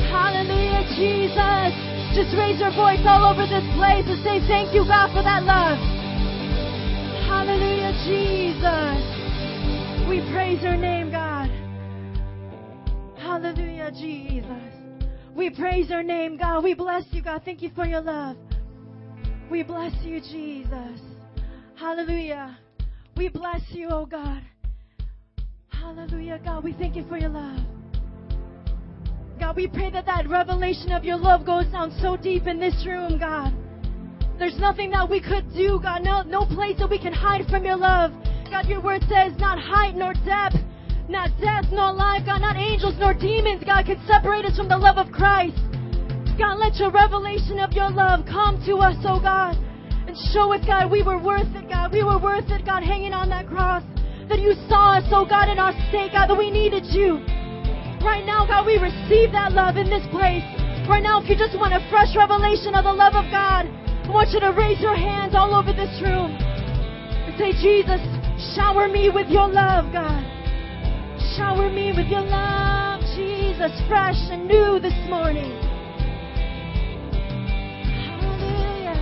Hallelujah, 0.08 0.88
Jesus. 0.96 1.76
Just 2.16 2.32
raise 2.40 2.60
your 2.64 2.72
voice 2.72 3.04
all 3.04 3.28
over 3.28 3.44
this 3.44 3.68
place 3.76 4.08
and 4.08 4.24
say, 4.24 4.40
Thank 4.48 4.74
you, 4.74 4.88
God, 4.88 5.12
for 5.12 5.22
that 5.24 5.44
love. 5.44 5.78
Hallelujah, 7.28 7.92
Jesus. 8.08 9.19
We 10.10 10.22
praise 10.32 10.64
your 10.64 10.76
name, 10.76 11.12
God. 11.12 11.52
Hallelujah, 13.20 13.92
Jesus. 13.92 14.74
We 15.36 15.52
praise 15.52 15.88
your 15.92 16.02
name, 16.02 16.36
God. 16.36 16.64
We 16.64 16.74
bless 16.74 17.04
you, 17.12 17.22
God. 17.22 17.44
Thank 17.46 17.62
you 17.62 17.70
for 17.76 17.86
your 17.86 18.02
love. 18.02 18.36
We 19.52 19.62
bless 19.62 19.94
you, 20.02 20.20
Jesus. 20.20 21.00
Hallelujah. 21.76 22.58
We 23.18 23.30
bless 23.30 23.62
you, 23.70 23.90
oh 23.92 24.08
God. 24.08 24.42
Hallelujah, 25.68 26.42
God. 26.44 26.64
We 26.64 26.74
thank 26.74 26.96
you 26.96 27.06
for 27.08 27.20
your 27.20 27.30
love. 27.30 27.60
God, 29.40 29.56
we 29.56 29.68
pray 29.68 29.92
that 29.92 30.08
that 30.08 30.28
revelation 30.28 30.92
of 30.92 31.04
your 31.04 31.18
love 31.18 31.46
goes 31.46 31.68
down 31.68 31.96
so 32.02 32.18
deep 32.18 32.48
in 32.48 32.60
this 32.60 32.84
room, 32.88 33.20
God. 33.20 33.54
There's 34.40 34.58
nothing 34.58 34.90
that 34.90 35.08
we 35.08 35.22
could 35.22 35.54
do, 35.54 35.80
God. 35.84 36.02
No, 36.02 36.24
no 36.24 36.48
place 36.48 36.80
that 36.80 36.90
we 36.90 36.98
can 36.98 37.14
hide 37.14 37.46
from 37.48 37.64
your 37.64 37.78
love. 37.78 38.12
God, 38.50 38.66
your 38.66 38.82
word 38.82 39.02
says 39.08 39.34
not 39.38 39.60
height 39.60 39.96
nor 39.96 40.14
depth, 40.26 40.58
not 41.08 41.30
death 41.40 41.66
nor 41.72 41.94
life, 41.94 42.26
God, 42.26 42.42
not 42.42 42.58
angels 42.58 42.96
nor 42.98 43.14
demons, 43.14 43.64
God, 43.64 43.86
can 43.86 44.02
separate 44.06 44.46
us 44.46 44.58
from 44.58 44.70
the 44.70 44.78
love 44.78 44.98
of 44.98 45.12
Christ. 45.12 45.58
God, 46.38 46.58
let 46.58 46.76
your 46.78 46.90
revelation 46.90 47.60
of 47.60 47.74
your 47.74 47.92
love 47.92 48.26
come 48.26 48.58
to 48.66 48.78
us, 48.80 48.96
oh 49.04 49.20
God, 49.20 49.58
and 50.08 50.16
show 50.34 50.54
us, 50.54 50.64
God, 50.66 50.90
we 50.90 51.04
were 51.04 51.22
worth 51.22 51.50
it, 51.54 51.70
God. 51.70 51.92
We 51.92 52.04
were 52.04 52.18
worth 52.18 52.50
it, 52.50 52.66
God, 52.66 52.82
hanging 52.82 53.14
on 53.14 53.30
that 53.30 53.46
cross. 53.46 53.84
That 54.30 54.40
you 54.40 54.54
saw 54.70 54.98
us, 54.98 55.06
oh 55.12 55.26
God, 55.26 55.50
in 55.50 55.60
our 55.60 55.74
state, 55.90 56.14
God, 56.14 56.30
that 56.30 56.38
we 56.38 56.50
needed 56.50 56.86
you. 56.90 57.22
Right 58.02 58.24
now, 58.26 58.48
God, 58.48 58.66
we 58.66 58.80
receive 58.80 59.34
that 59.34 59.52
love 59.52 59.76
in 59.76 59.90
this 59.90 60.06
place. 60.10 60.46
Right 60.88 61.04
now, 61.04 61.22
if 61.22 61.30
you 61.30 61.36
just 61.36 61.58
want 61.60 61.76
a 61.76 61.84
fresh 61.92 62.16
revelation 62.16 62.74
of 62.74 62.88
the 62.88 62.94
love 62.94 63.14
of 63.14 63.28
God, 63.30 63.68
I 63.68 64.10
want 64.10 64.34
you 64.34 64.40
to 64.40 64.56
raise 64.56 64.80
your 64.82 64.96
hands 64.96 65.36
all 65.36 65.54
over 65.54 65.74
this 65.76 65.92
room 66.02 66.34
and 66.34 67.36
say, 67.38 67.54
Jesus, 67.62 68.02
shower 68.56 68.88
me 68.88 69.10
with 69.14 69.28
your 69.30 69.48
love, 69.48 69.92
God. 69.92 70.24
Shower 71.36 71.70
me 71.70 71.92
with 71.96 72.08
your 72.08 72.22
love, 72.22 73.02
Jesus, 73.16 73.72
fresh 73.88 74.16
and 74.32 74.48
new 74.48 74.80
this 74.80 74.94
morning. 75.10 75.52
Hallelujah. 78.06 79.00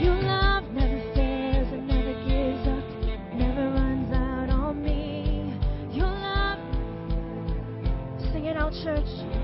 Your 0.00 0.16
love 0.22 0.64
never 0.72 1.00
fails 1.14 1.72
and 1.72 1.86
never 1.88 2.12
gives 2.28 2.68
up, 2.68 2.84
never 3.34 3.70
runs 3.70 4.12
out 4.12 4.50
on 4.50 4.82
me. 4.82 5.54
Your 5.92 6.06
love, 6.06 6.58
sing 8.32 8.44
it 8.46 8.56
out, 8.56 8.72
church. 8.84 9.37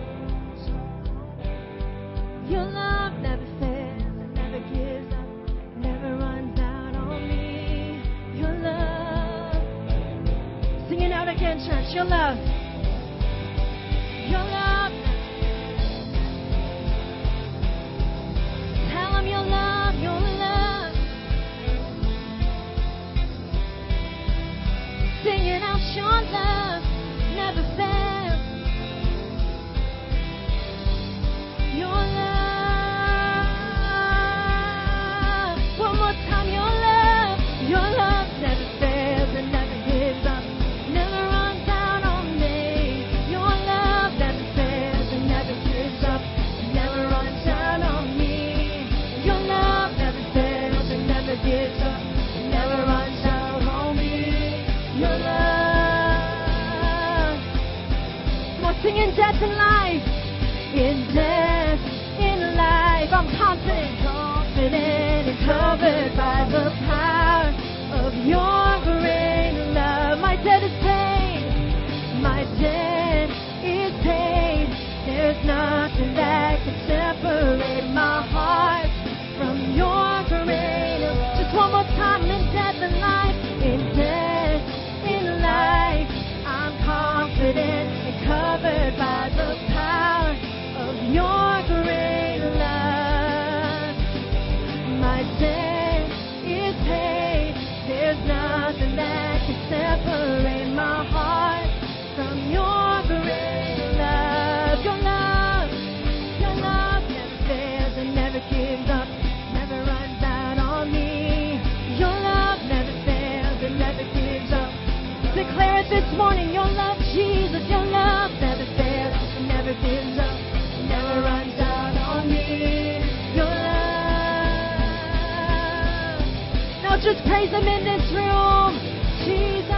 Just 127.05 127.21
praise 127.29 127.53
Him 127.53 127.69
in 127.69 127.85
this 127.85 128.01
room, 128.17 128.81
Jesus. 129.29 129.69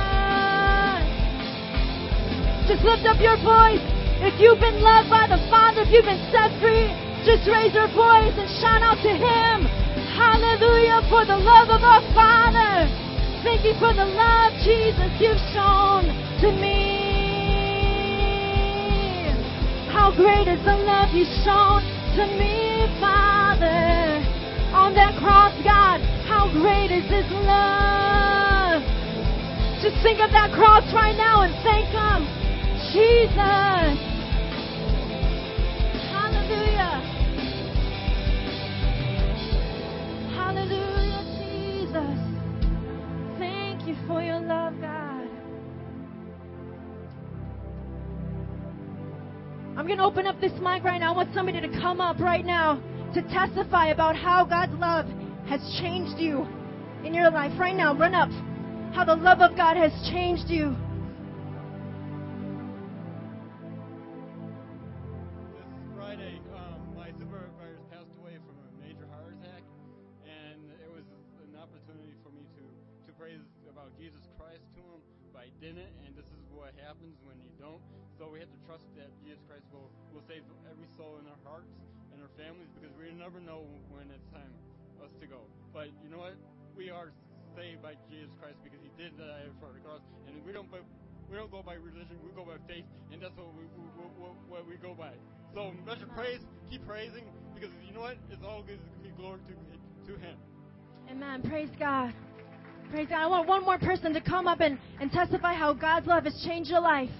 Just 2.70 2.86
lift 2.86 3.02
up 3.02 3.18
your 3.18 3.34
voice. 3.42 3.82
If 4.22 4.38
you've 4.38 4.62
been 4.62 4.78
loved 4.78 5.10
by 5.10 5.26
the 5.26 5.42
Father, 5.50 5.82
if 5.82 5.90
you've 5.90 6.06
been 6.06 6.22
set 6.30 6.54
free, 6.62 6.86
just 7.26 7.42
raise 7.50 7.74
your 7.74 7.90
voice 7.98 8.30
and 8.30 8.46
shout 8.62 8.78
out 8.78 9.02
to 9.02 9.10
Him. 9.10 9.66
Hallelujah 10.14 11.02
for 11.10 11.26
the 11.26 11.34
love 11.34 11.66
of 11.74 11.82
our 11.82 11.98
Father. 12.14 12.86
Thank 13.42 13.66
you 13.66 13.74
for 13.82 13.90
the 13.90 14.06
love, 14.06 14.54
Jesus, 14.62 15.10
you've 15.18 15.42
shown 15.50 16.06
to 16.46 16.48
me. 16.54 17.34
How 19.90 20.14
great 20.14 20.46
is 20.46 20.62
the 20.62 20.78
love 20.78 21.10
you've 21.10 21.26
shown 21.42 21.82
to 22.14 22.24
me. 22.38 22.86
Father 23.00 24.22
on 24.72 24.94
that 24.94 25.16
cross, 25.18 25.52
God. 25.64 26.15
Great 26.52 26.90
is 26.90 27.04
His 27.10 27.26
love? 27.32 28.82
Just 29.82 30.02
think 30.02 30.20
of 30.20 30.30
that 30.30 30.50
cross 30.54 30.84
right 30.94 31.16
now 31.16 31.42
and 31.42 31.52
thank 31.62 31.88
Him. 31.90 32.26
Jesus. 32.92 33.98
Hallelujah. 36.12 37.02
Hallelujah, 40.34 41.22
Jesus. 41.38 42.18
Thank 43.38 43.86
you 43.88 43.96
for 44.06 44.22
your 44.22 44.40
love, 44.40 44.74
God. 44.80 45.28
I'm 49.76 49.86
going 49.86 49.98
to 49.98 50.04
open 50.04 50.26
up 50.26 50.40
this 50.40 50.52
mic 50.60 50.84
right 50.84 51.00
now. 51.00 51.12
I 51.12 51.16
want 51.16 51.34
somebody 51.34 51.60
to 51.60 51.68
come 51.80 52.00
up 52.00 52.18
right 52.18 52.44
now 52.44 52.80
to 53.14 53.22
testify 53.22 53.88
about 53.88 54.16
how 54.16 54.44
God's 54.44 54.72
love 54.80 55.06
has 55.48 55.62
changed 55.78 56.18
you 56.18 56.42
in 57.06 57.14
your 57.14 57.30
life. 57.30 57.54
Right 57.58 57.74
now, 57.74 57.94
run 57.94 58.14
up. 58.14 58.30
How 58.94 59.04
the 59.06 59.14
love 59.14 59.38
of 59.38 59.56
God 59.56 59.76
has 59.78 59.94
changed 60.10 60.50
you. 60.50 60.74
This 65.54 65.70
Friday, 65.94 66.42
um, 66.50 66.82
my 66.98 67.14
supervisor 67.14 67.78
passed 67.94 68.10
away 68.18 68.42
from 68.42 68.58
a 68.58 68.68
major 68.82 69.06
heart 69.14 69.30
attack, 69.38 69.62
and 70.26 70.66
it 70.82 70.90
was 70.90 71.06
an 71.46 71.54
opportunity 71.54 72.18
for 72.26 72.34
me 72.34 72.42
to, 72.58 72.64
to 73.06 73.10
praise 73.14 73.44
about 73.70 73.94
Jesus 74.02 74.26
Christ 74.34 74.66
to 74.74 74.82
him, 74.82 75.00
but 75.30 75.46
I 75.46 75.50
didn't, 75.62 75.94
and 76.02 76.10
this 76.18 76.26
is 76.26 76.42
what 76.50 76.74
happens 76.82 77.14
when 77.22 77.38
you 77.38 77.52
don't. 77.62 77.82
So 78.18 78.32
we 78.32 78.42
have 78.42 78.50
to 78.50 78.60
trust 78.66 78.88
that 78.98 79.14
Jesus 79.22 79.44
Christ 79.46 79.68
will, 79.70 79.92
will 80.10 80.26
save 80.26 80.42
every 80.66 80.90
soul 80.98 81.22
in 81.22 81.28
our 81.30 81.42
hearts 81.46 81.70
and 82.10 82.18
our 82.18 82.32
families 82.34 82.72
because 82.74 82.90
we 82.98 83.12
never 83.14 83.38
know 83.38 83.62
when 83.92 84.08
it's 84.10 84.26
time 84.32 84.50
to 85.20 85.26
go. 85.26 85.40
But 85.72 85.88
you 86.02 86.08
know 86.10 86.18
what? 86.18 86.36
We 86.76 86.90
are 86.90 87.12
saved 87.56 87.82
by 87.82 87.96
Jesus 88.10 88.32
Christ 88.40 88.56
because 88.62 88.80
He 88.80 88.90
did 89.00 89.16
die 89.16 89.48
for 89.60 89.72
the 89.72 89.80
cross, 89.80 90.00
and 90.28 90.36
we 90.44 90.52
don't. 90.52 90.68
We 91.26 91.34
don't 91.36 91.50
go 91.50 91.62
by 91.62 91.74
religion. 91.74 92.22
We 92.22 92.30
go 92.38 92.46
by 92.46 92.54
faith, 92.70 92.86
and 93.10 93.20
that's 93.20 93.34
what 93.34 93.50
we, 93.58 93.66
we, 93.74 93.86
what 94.46 94.62
we 94.68 94.76
go 94.76 94.94
by. 94.94 95.10
So 95.54 95.72
measure 95.84 96.06
praise, 96.14 96.38
keep 96.70 96.86
praising 96.86 97.24
because 97.54 97.70
you 97.86 97.92
know 97.92 98.02
what? 98.06 98.16
It's 98.30 98.42
all 98.44 98.62
gonna 98.62 98.78
be 99.02 99.10
glory 99.16 99.40
to 99.48 100.12
to 100.12 100.18
Him. 100.20 100.36
Amen. 101.10 101.42
Praise 101.42 101.70
God. 101.78 102.14
Praise 102.90 103.08
God. 103.08 103.18
I 103.18 103.26
want 103.26 103.48
one 103.48 103.64
more 103.64 103.78
person 103.78 104.14
to 104.14 104.20
come 104.20 104.46
up 104.46 104.60
and, 104.60 104.78
and 105.00 105.10
testify 105.10 105.54
how 105.54 105.72
God's 105.72 106.06
love 106.06 106.24
has 106.24 106.40
changed 106.44 106.70
your 106.70 106.80
life. 106.80 107.10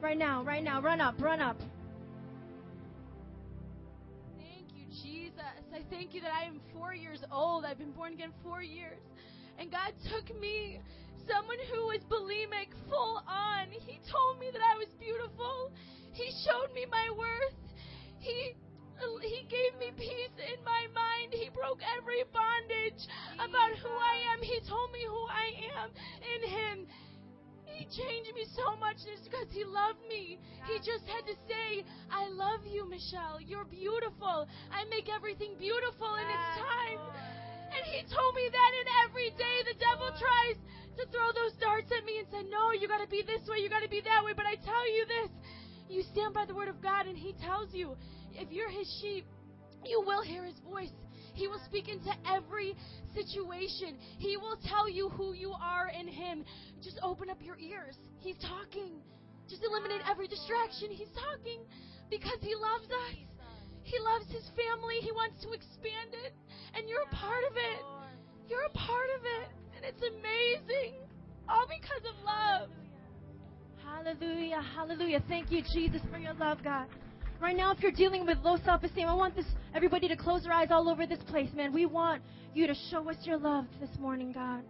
Right 0.00 0.18
now, 0.18 0.42
right 0.44 0.62
now. 0.62 0.80
Run 0.82 1.00
up, 1.00 1.20
run 1.20 1.40
up. 1.40 1.56
Thank 5.90 6.14
you 6.14 6.20
that 6.22 6.32
I 6.32 6.46
am 6.46 6.60
four 6.72 6.94
years 6.94 7.22
old. 7.32 7.64
I've 7.64 7.78
been 7.78 7.90
born 7.90 8.14
again 8.14 8.32
four 8.42 8.62
years. 8.62 9.02
And 9.58 9.70
God 9.70 9.92
took 10.08 10.24
me, 10.40 10.80
someone 11.28 11.58
who 11.74 11.90
was 11.90 12.00
bulimic, 12.08 12.70
full 12.88 13.22
on. 13.26 13.66
He 13.70 14.00
told 14.08 14.38
me 14.38 14.48
that 14.52 14.62
I 14.62 14.78
was 14.78 14.88
beautiful. 14.98 15.74
He 16.12 16.30
showed 16.46 16.72
me 16.74 16.86
my 16.90 17.10
worth. 17.18 17.58
He 18.18 18.54
he 19.22 19.40
gave 19.48 19.72
me 19.80 19.96
peace 19.96 20.36
in 20.36 20.60
my 20.62 20.84
mind. 20.92 21.32
He 21.32 21.48
broke 21.48 21.80
every 21.96 22.20
bondage 22.36 23.00
about 23.40 23.72
who 23.80 23.88
I 23.88 24.36
am. 24.36 24.42
He 24.44 24.60
told 24.68 24.92
me 24.92 25.00
who 25.08 25.24
I 25.24 25.48
am 25.80 25.88
in 26.20 26.40
Him. 26.50 26.76
Changed 27.90 28.30
me 28.38 28.46
so 28.54 28.78
much 28.78 29.02
just 29.02 29.26
because 29.26 29.50
He 29.50 29.66
loved 29.66 29.98
me. 30.06 30.38
He 30.70 30.78
just 30.78 31.02
had 31.10 31.26
to 31.26 31.34
say, 31.50 31.82
I 32.06 32.30
love 32.30 32.62
you, 32.62 32.86
Michelle. 32.86 33.42
You're 33.42 33.66
beautiful. 33.66 34.46
I 34.70 34.86
make 34.86 35.10
everything 35.10 35.58
beautiful 35.58 36.14
in 36.14 36.26
its 36.30 36.48
time. 36.54 37.02
And 37.74 37.82
He 37.90 38.06
told 38.06 38.32
me 38.38 38.46
that, 38.46 38.70
and 38.78 38.88
every 39.06 39.30
day 39.34 39.56
the 39.66 39.78
devil 39.78 40.10
tries 40.14 40.58
to 40.98 41.02
throw 41.10 41.34
those 41.34 41.58
darts 41.58 41.90
at 41.90 42.06
me 42.06 42.22
and 42.22 42.28
say, 42.30 42.42
No, 42.46 42.70
you 42.70 42.86
got 42.86 43.02
to 43.02 43.10
be 43.10 43.26
this 43.26 43.42
way, 43.50 43.58
you 43.58 43.68
got 43.68 43.82
to 43.82 43.90
be 43.90 44.02
that 44.06 44.22
way. 44.22 44.38
But 44.38 44.46
I 44.46 44.54
tell 44.54 44.86
you 44.86 45.02
this 45.06 45.30
you 45.90 46.04
stand 46.14 46.32
by 46.32 46.46
the 46.46 46.54
word 46.54 46.68
of 46.68 46.80
God, 46.80 47.06
and 47.06 47.18
He 47.18 47.34
tells 47.42 47.74
you, 47.74 47.96
if 48.34 48.52
you're 48.52 48.70
His 48.70 48.86
sheep, 49.02 49.26
you 49.84 50.00
will 50.06 50.22
hear 50.22 50.44
His 50.44 50.58
voice. 50.60 50.94
He 51.40 51.48
will 51.48 51.64
speak 51.64 51.88
into 51.88 52.12
every 52.28 52.76
situation. 53.16 53.96
He 54.18 54.36
will 54.36 54.60
tell 54.68 54.90
you 54.90 55.08
who 55.08 55.32
you 55.32 55.56
are 55.56 55.88
in 55.88 56.06
Him. 56.06 56.44
Just 56.84 57.00
open 57.02 57.30
up 57.30 57.40
your 57.40 57.56
ears. 57.56 57.96
He's 58.18 58.36
talking. 58.44 59.00
Just 59.48 59.64
eliminate 59.64 60.02
every 60.04 60.28
distraction. 60.28 60.92
He's 60.92 61.08
talking 61.16 61.64
because 62.10 62.36
He 62.42 62.52
loves 62.52 62.84
us. 62.84 63.16
He 63.84 63.96
loves 64.04 64.28
His 64.28 64.44
family. 64.52 65.00
He 65.00 65.12
wants 65.12 65.40
to 65.40 65.52
expand 65.56 66.12
it. 66.28 66.36
And 66.76 66.84
you're 66.86 67.08
a 67.08 67.16
part 67.16 67.42
of 67.48 67.56
it. 67.56 67.80
You're 68.46 68.68
a 68.68 68.76
part 68.76 69.08
of 69.16 69.24
it. 69.24 69.48
And 69.76 69.84
it's 69.88 70.04
amazing. 70.04 71.00
All 71.48 71.64
because 71.64 72.04
of 72.04 72.20
love. 72.20 72.68
Hallelujah, 73.80 74.60
hallelujah. 74.76 75.24
Thank 75.26 75.50
you, 75.50 75.62
Jesus, 75.72 76.02
for 76.12 76.18
your 76.18 76.34
love, 76.34 76.58
God. 76.62 76.86
Right 77.40 77.56
now, 77.56 77.72
if 77.72 77.80
you're 77.80 77.90
dealing 77.90 78.26
with 78.26 78.36
low 78.44 78.58
self-esteem, 78.66 79.08
I 79.08 79.14
want 79.14 79.34
this 79.34 79.46
everybody 79.74 80.06
to 80.08 80.16
close 80.16 80.42
their 80.42 80.52
eyes 80.52 80.68
all 80.70 80.90
over 80.90 81.06
this 81.06 81.22
place, 81.26 81.48
man. 81.54 81.72
We 81.72 81.86
want 81.86 82.20
you 82.52 82.66
to 82.66 82.74
show 82.90 83.08
us 83.08 83.16
your 83.22 83.38
love 83.38 83.64
this 83.80 83.88
morning, 83.98 84.30
God. 84.30 84.62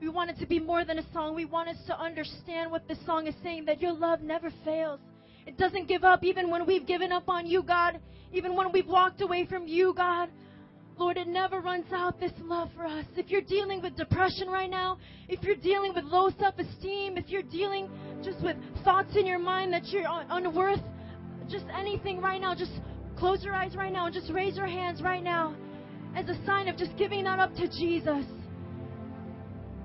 We 0.00 0.08
want 0.08 0.30
it 0.30 0.38
to 0.40 0.46
be 0.46 0.58
more 0.58 0.84
than 0.84 0.98
a 0.98 1.12
song. 1.12 1.36
We 1.36 1.44
want 1.44 1.68
us 1.68 1.76
to 1.86 1.96
understand 1.96 2.72
what 2.72 2.88
this 2.88 2.98
song 3.06 3.28
is 3.28 3.36
saying, 3.44 3.66
that 3.66 3.80
your 3.80 3.92
love 3.92 4.20
never 4.20 4.50
fails. 4.64 4.98
It 5.46 5.56
doesn't 5.58 5.86
give 5.86 6.02
up 6.02 6.24
even 6.24 6.50
when 6.50 6.66
we've 6.66 6.86
given 6.86 7.12
up 7.12 7.28
on 7.28 7.46
you, 7.46 7.62
God. 7.62 8.00
Even 8.32 8.56
when 8.56 8.72
we've 8.72 8.88
walked 8.88 9.20
away 9.20 9.46
from 9.46 9.68
you, 9.68 9.94
God. 9.96 10.28
Lord, 10.98 11.18
it 11.18 11.28
never 11.28 11.60
runs 11.60 11.86
out, 11.92 12.18
this 12.18 12.32
love 12.42 12.70
for 12.76 12.84
us. 12.84 13.04
If 13.16 13.30
you're 13.30 13.42
dealing 13.42 13.80
with 13.80 13.96
depression 13.96 14.48
right 14.48 14.68
now, 14.68 14.98
if 15.28 15.40
you're 15.44 15.54
dealing 15.54 15.94
with 15.94 16.02
low 16.02 16.30
self 16.40 16.58
esteem, 16.58 17.16
if 17.16 17.28
you're 17.28 17.42
dealing 17.42 17.88
just 18.24 18.42
with 18.42 18.56
thoughts 18.82 19.14
in 19.14 19.24
your 19.24 19.38
mind 19.38 19.72
that 19.72 19.86
you're 19.86 20.06
un- 20.08 20.26
unworth, 20.30 20.80
just 21.48 21.64
anything 21.76 22.20
right 22.20 22.40
now, 22.40 22.54
just 22.54 22.72
close 23.18 23.42
your 23.42 23.54
eyes 23.54 23.74
right 23.76 23.92
now 23.92 24.06
and 24.06 24.14
just 24.14 24.30
raise 24.30 24.56
your 24.56 24.66
hands 24.66 25.02
right 25.02 25.22
now 25.22 25.54
as 26.16 26.28
a 26.28 26.46
sign 26.46 26.68
of 26.68 26.76
just 26.76 26.96
giving 26.96 27.24
that 27.24 27.38
up 27.38 27.54
to 27.56 27.68
Jesus. 27.68 28.24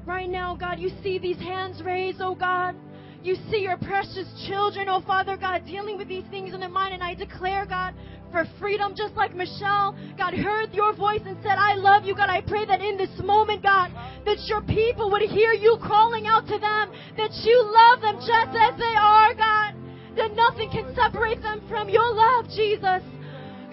Right 0.05 0.29
now, 0.29 0.55
God, 0.55 0.79
you 0.79 0.91
see 1.01 1.17
these 1.17 1.37
hands 1.37 1.81
raised, 1.83 2.19
oh 2.21 2.35
God. 2.35 2.75
You 3.23 3.35
see 3.49 3.59
your 3.59 3.77
precious 3.77 4.27
children, 4.47 4.89
oh 4.89 5.01
Father 5.07 5.37
God, 5.37 5.65
dealing 5.65 5.97
with 5.97 6.09
these 6.09 6.25
things 6.29 6.53
in 6.53 6.59
their 6.59 6.69
mind. 6.69 6.93
And 6.93 7.01
I 7.01 7.13
declare, 7.13 7.65
God, 7.65 7.93
for 8.31 8.45
freedom, 8.59 8.93
just 8.97 9.13
like 9.13 9.33
Michelle, 9.33 9.95
God, 10.17 10.33
heard 10.33 10.73
your 10.73 10.93
voice 10.93 11.21
and 11.25 11.37
said, 11.41 11.55
I 11.57 11.75
love 11.75 12.03
you, 12.03 12.15
God. 12.15 12.29
I 12.29 12.41
pray 12.41 12.65
that 12.65 12.81
in 12.81 12.97
this 12.97 13.11
moment, 13.23 13.63
God, 13.63 13.91
that 14.25 14.39
your 14.47 14.61
people 14.63 15.09
would 15.11 15.21
hear 15.21 15.53
you 15.53 15.77
calling 15.81 16.27
out 16.27 16.47
to 16.47 16.59
them, 16.59 16.91
that 17.15 17.31
you 17.45 17.57
love 17.63 18.01
them 18.01 18.15
just 18.17 18.57
as 18.57 18.77
they 18.77 18.95
are, 18.99 19.33
God, 19.35 19.75
that 20.15 20.35
nothing 20.35 20.69
can 20.69 20.93
separate 20.95 21.41
them 21.41 21.61
from 21.67 21.89
your 21.89 22.13
love, 22.13 22.45
Jesus. 22.49 23.01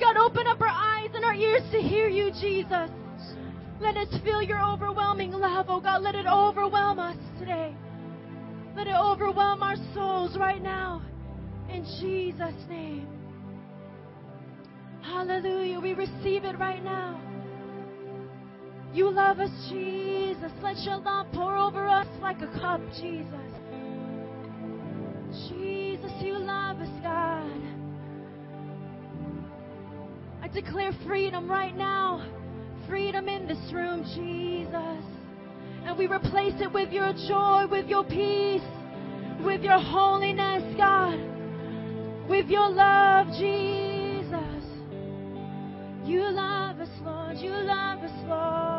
God, 0.00 0.16
open 0.16 0.46
up 0.46 0.60
our 0.60 0.68
eyes 0.68 1.10
and 1.14 1.24
our 1.24 1.34
ears 1.34 1.62
to 1.72 1.78
hear 1.78 2.08
you, 2.08 2.30
Jesus. 2.40 2.90
Let 3.80 3.96
us 3.96 4.08
feel 4.24 4.42
your 4.42 4.62
overwhelming 4.62 5.32
love, 5.32 5.66
oh 5.68 5.80
God. 5.80 6.02
Let 6.02 6.14
it 6.14 6.26
overwhelm 6.26 6.98
us 6.98 7.16
today. 7.38 7.74
Let 8.76 8.86
it 8.86 8.94
overwhelm 8.94 9.62
our 9.62 9.76
souls 9.94 10.36
right 10.38 10.62
now. 10.62 11.02
In 11.70 11.84
Jesus' 12.00 12.68
name. 12.68 13.06
Hallelujah. 15.02 15.80
We 15.80 15.94
receive 15.94 16.44
it 16.44 16.58
right 16.58 16.82
now. 16.82 17.20
You 18.92 19.10
love 19.10 19.38
us, 19.38 19.50
Jesus. 19.70 20.50
Let 20.62 20.78
your 20.78 20.98
love 20.98 21.26
pour 21.32 21.56
over 21.56 21.86
us 21.86 22.08
like 22.20 22.40
a 22.42 22.48
cup, 22.58 22.80
Jesus. 23.00 23.49
Declare 30.52 30.92
freedom 31.06 31.50
right 31.50 31.76
now. 31.76 32.26
Freedom 32.88 33.28
in 33.28 33.46
this 33.46 33.72
room, 33.72 34.02
Jesus. 34.14 35.04
And 35.86 35.96
we 35.96 36.06
replace 36.06 36.60
it 36.60 36.72
with 36.72 36.92
your 36.92 37.12
joy, 37.28 37.66
with 37.70 37.86
your 37.86 38.04
peace, 38.04 38.62
with 39.44 39.62
your 39.62 39.78
holiness, 39.78 40.62
God, 40.76 41.18
with 42.28 42.48
your 42.48 42.68
love, 42.68 43.28
Jesus. 43.38 44.64
You 46.04 46.22
love 46.22 46.80
us, 46.80 46.88
Lord. 47.02 47.38
You 47.38 47.50
love 47.50 48.00
us, 48.00 48.24
Lord. 48.26 48.69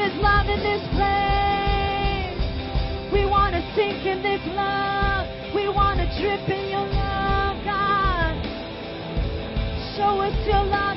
His 0.00 0.16
love 0.16 0.48
in 0.48 0.60
this 0.60 0.80
place. 0.96 2.40
We 3.12 3.26
want 3.26 3.52
to 3.52 3.60
sink 3.76 4.06
in 4.06 4.22
this 4.22 4.40
love. 4.56 5.28
We 5.54 5.68
want 5.68 6.00
to 6.00 6.06
drip 6.16 6.48
in 6.48 6.70
your 6.70 6.88
love, 6.88 7.56
God. 7.68 8.32
Show 9.96 10.22
us 10.24 10.32
your 10.46 10.64
love 10.64 10.89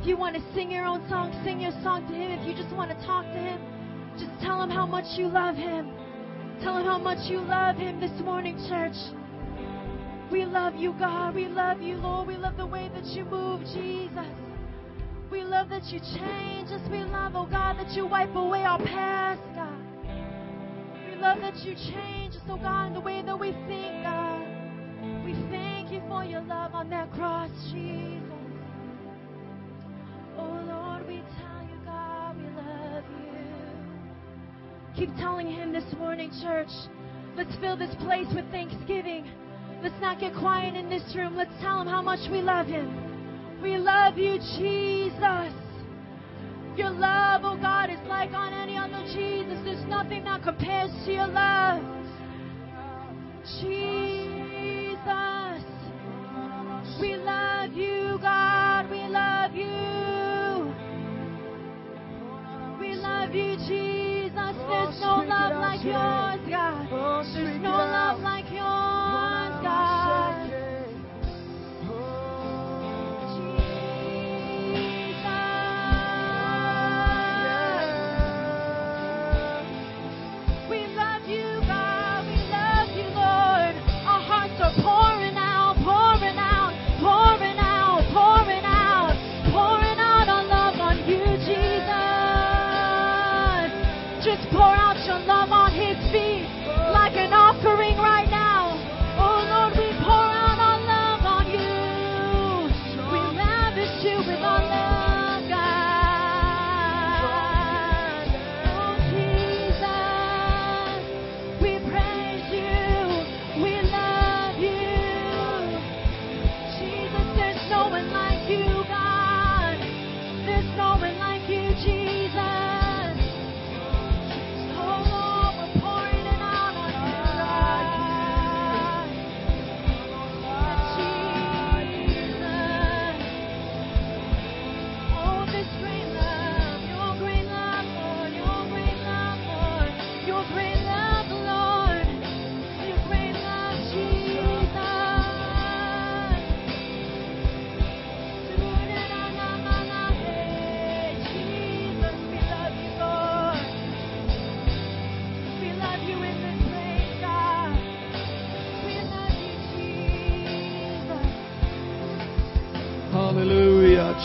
If 0.00 0.06
you 0.06 0.16
want 0.16 0.34
to 0.34 0.42
sing 0.54 0.70
your 0.70 0.86
own 0.86 1.06
song, 1.10 1.30
sing 1.44 1.60
your 1.60 1.72
song 1.82 2.08
to 2.08 2.14
him. 2.14 2.32
If 2.32 2.48
you 2.48 2.54
just 2.54 2.74
want 2.74 2.90
to 2.90 2.96
talk 3.04 3.26
to 3.26 3.38
him, 3.38 3.60
just 4.16 4.32
tell 4.40 4.62
him 4.62 4.70
how 4.70 4.86
much 4.86 5.04
you 5.18 5.28
love 5.28 5.56
him. 5.56 5.92
Tell 6.62 6.78
him 6.78 6.86
how 6.86 6.96
much 6.96 7.28
you 7.28 7.38
love 7.38 7.76
him 7.76 8.00
this 8.00 8.18
morning, 8.24 8.56
church. 8.66 8.96
We 10.32 10.46
love 10.46 10.74
you, 10.76 10.94
God. 10.98 11.34
We 11.34 11.48
love 11.48 11.82
you, 11.82 11.96
Lord. 11.96 12.28
We 12.28 12.38
love 12.38 12.56
the 12.56 12.64
way 12.64 12.90
that 12.94 13.04
you 13.12 13.26
move, 13.26 13.60
Jesus. 13.74 14.32
We 15.30 15.42
love 15.44 15.68
that 15.68 15.84
you 15.92 16.00
change 16.00 16.72
us. 16.72 16.80
We 16.90 17.04
love, 17.04 17.32
oh 17.36 17.44
God, 17.44 17.76
that 17.76 17.92
you 17.92 18.06
wipe 18.06 18.34
away 18.34 18.64
our 18.64 18.78
past, 18.78 19.42
God. 19.54 19.84
We 21.10 21.16
love 21.16 21.42
that 21.42 21.56
you 21.56 21.74
change 21.74 22.36
us, 22.36 22.42
oh 22.48 22.56
God, 22.56 22.86
in 22.86 22.94
the 22.94 23.00
way 23.00 23.20
that 23.20 23.38
we 23.38 23.52
think, 23.68 24.02
God. 24.02 24.46
We 25.26 25.34
thank 25.50 25.92
you 25.92 26.00
for 26.08 26.24
your 26.24 26.40
love 26.40 26.72
on 26.72 26.88
that 26.88 27.12
cross, 27.12 27.50
Jesus. 27.70 28.29
Oh 30.40 30.62
Lord, 30.66 31.06
we 31.06 31.22
tell 31.36 31.62
you, 31.68 31.76
God, 31.84 32.36
we 32.36 32.44
love 32.56 33.04
you. 33.20 33.36
Keep 34.96 35.16
telling 35.16 35.50
him 35.50 35.72
this 35.72 35.84
morning, 35.98 36.30
church. 36.42 36.70
Let's 37.36 37.54
fill 37.60 37.76
this 37.76 37.94
place 38.00 38.26
with 38.34 38.50
thanksgiving. 38.50 39.30
Let's 39.82 40.00
not 40.00 40.18
get 40.18 40.34
quiet 40.34 40.74
in 40.74 40.88
this 40.88 41.02
room. 41.14 41.36
Let's 41.36 41.52
tell 41.60 41.80
him 41.82 41.88
how 41.88 42.00
much 42.02 42.30
we 42.30 42.40
love 42.40 42.66
him. 42.66 43.60
We 43.62 43.76
love 43.76 44.16
you, 44.16 44.38
Jesus. 44.58 45.52
Your 46.76 46.90
love, 46.90 47.42
oh 47.44 47.58
God, 47.60 47.90
is 47.90 47.98
like 48.08 48.30
on 48.32 48.54
any 48.54 48.78
other 48.78 49.04
Jesus. 49.12 49.58
There's 49.64 49.84
nothing 49.86 50.24
that 50.24 50.42
compares 50.42 50.90
to 51.04 51.12
your 51.12 51.26
love. 51.26 51.82
Jesus. 53.60 54.29
Love 63.30 63.36
you, 63.36 63.56
Jesus. 63.68 64.32
There's 64.34 65.00
no 65.00 65.24
love 65.26 65.52
like 65.60 65.84
yours, 65.84 66.40
God. 66.50 67.24
There's 67.34 67.62
no 67.62 67.70
love 67.70 68.20
like 68.20 68.29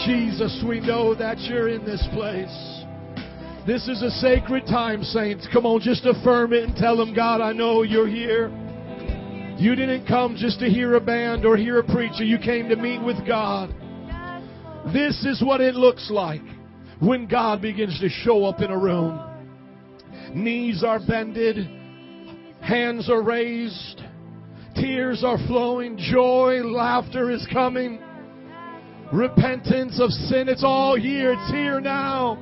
Jesus, 0.05 0.63
we 0.67 0.79
know 0.79 1.15
that 1.15 1.39
you're 1.39 1.69
in 1.69 1.85
this 1.85 2.05
place. 2.13 2.83
This 3.65 3.87
is 3.87 4.01
a 4.01 4.11
sacred 4.11 4.65
time, 4.67 5.03
saints. 5.03 5.47
Come 5.51 5.65
on, 5.65 5.79
just 5.79 6.05
affirm 6.05 6.53
it 6.53 6.63
and 6.63 6.75
tell 6.75 6.97
them, 6.97 7.13
God, 7.13 7.41
I 7.41 7.51
know 7.51 7.83
you're 7.83 8.07
here. 8.07 8.49
You 9.57 9.75
didn't 9.75 10.07
come 10.07 10.35
just 10.35 10.59
to 10.59 10.69
hear 10.69 10.95
a 10.95 10.99
band 10.99 11.45
or 11.45 11.57
hear 11.57 11.79
a 11.79 11.83
preacher. 11.83 12.23
You 12.23 12.37
came 12.37 12.69
to 12.69 12.75
meet 12.75 13.01
with 13.01 13.25
God. 13.25 13.69
This 14.93 15.25
is 15.25 15.41
what 15.43 15.61
it 15.61 15.75
looks 15.75 16.11
like 16.11 16.41
when 16.99 17.27
God 17.27 17.61
begins 17.61 17.99
to 18.01 18.09
show 18.09 18.45
up 18.45 18.61
in 18.61 18.69
a 18.69 18.77
room. 18.77 19.19
Knees 20.33 20.83
are 20.83 20.99
bended, 20.99 21.57
hands 22.61 23.09
are 23.09 23.23
raised, 23.23 24.01
tears 24.75 25.23
are 25.23 25.39
flowing, 25.47 25.97
joy, 25.97 26.61
laughter 26.63 27.31
is 27.31 27.47
coming, 27.51 27.99
repentance 29.13 29.99
of 29.99 30.11
sin. 30.11 30.49
It's 30.49 30.63
all 30.63 30.95
here, 30.95 31.33
it's 31.33 31.51
here 31.51 31.79
now. 31.79 32.37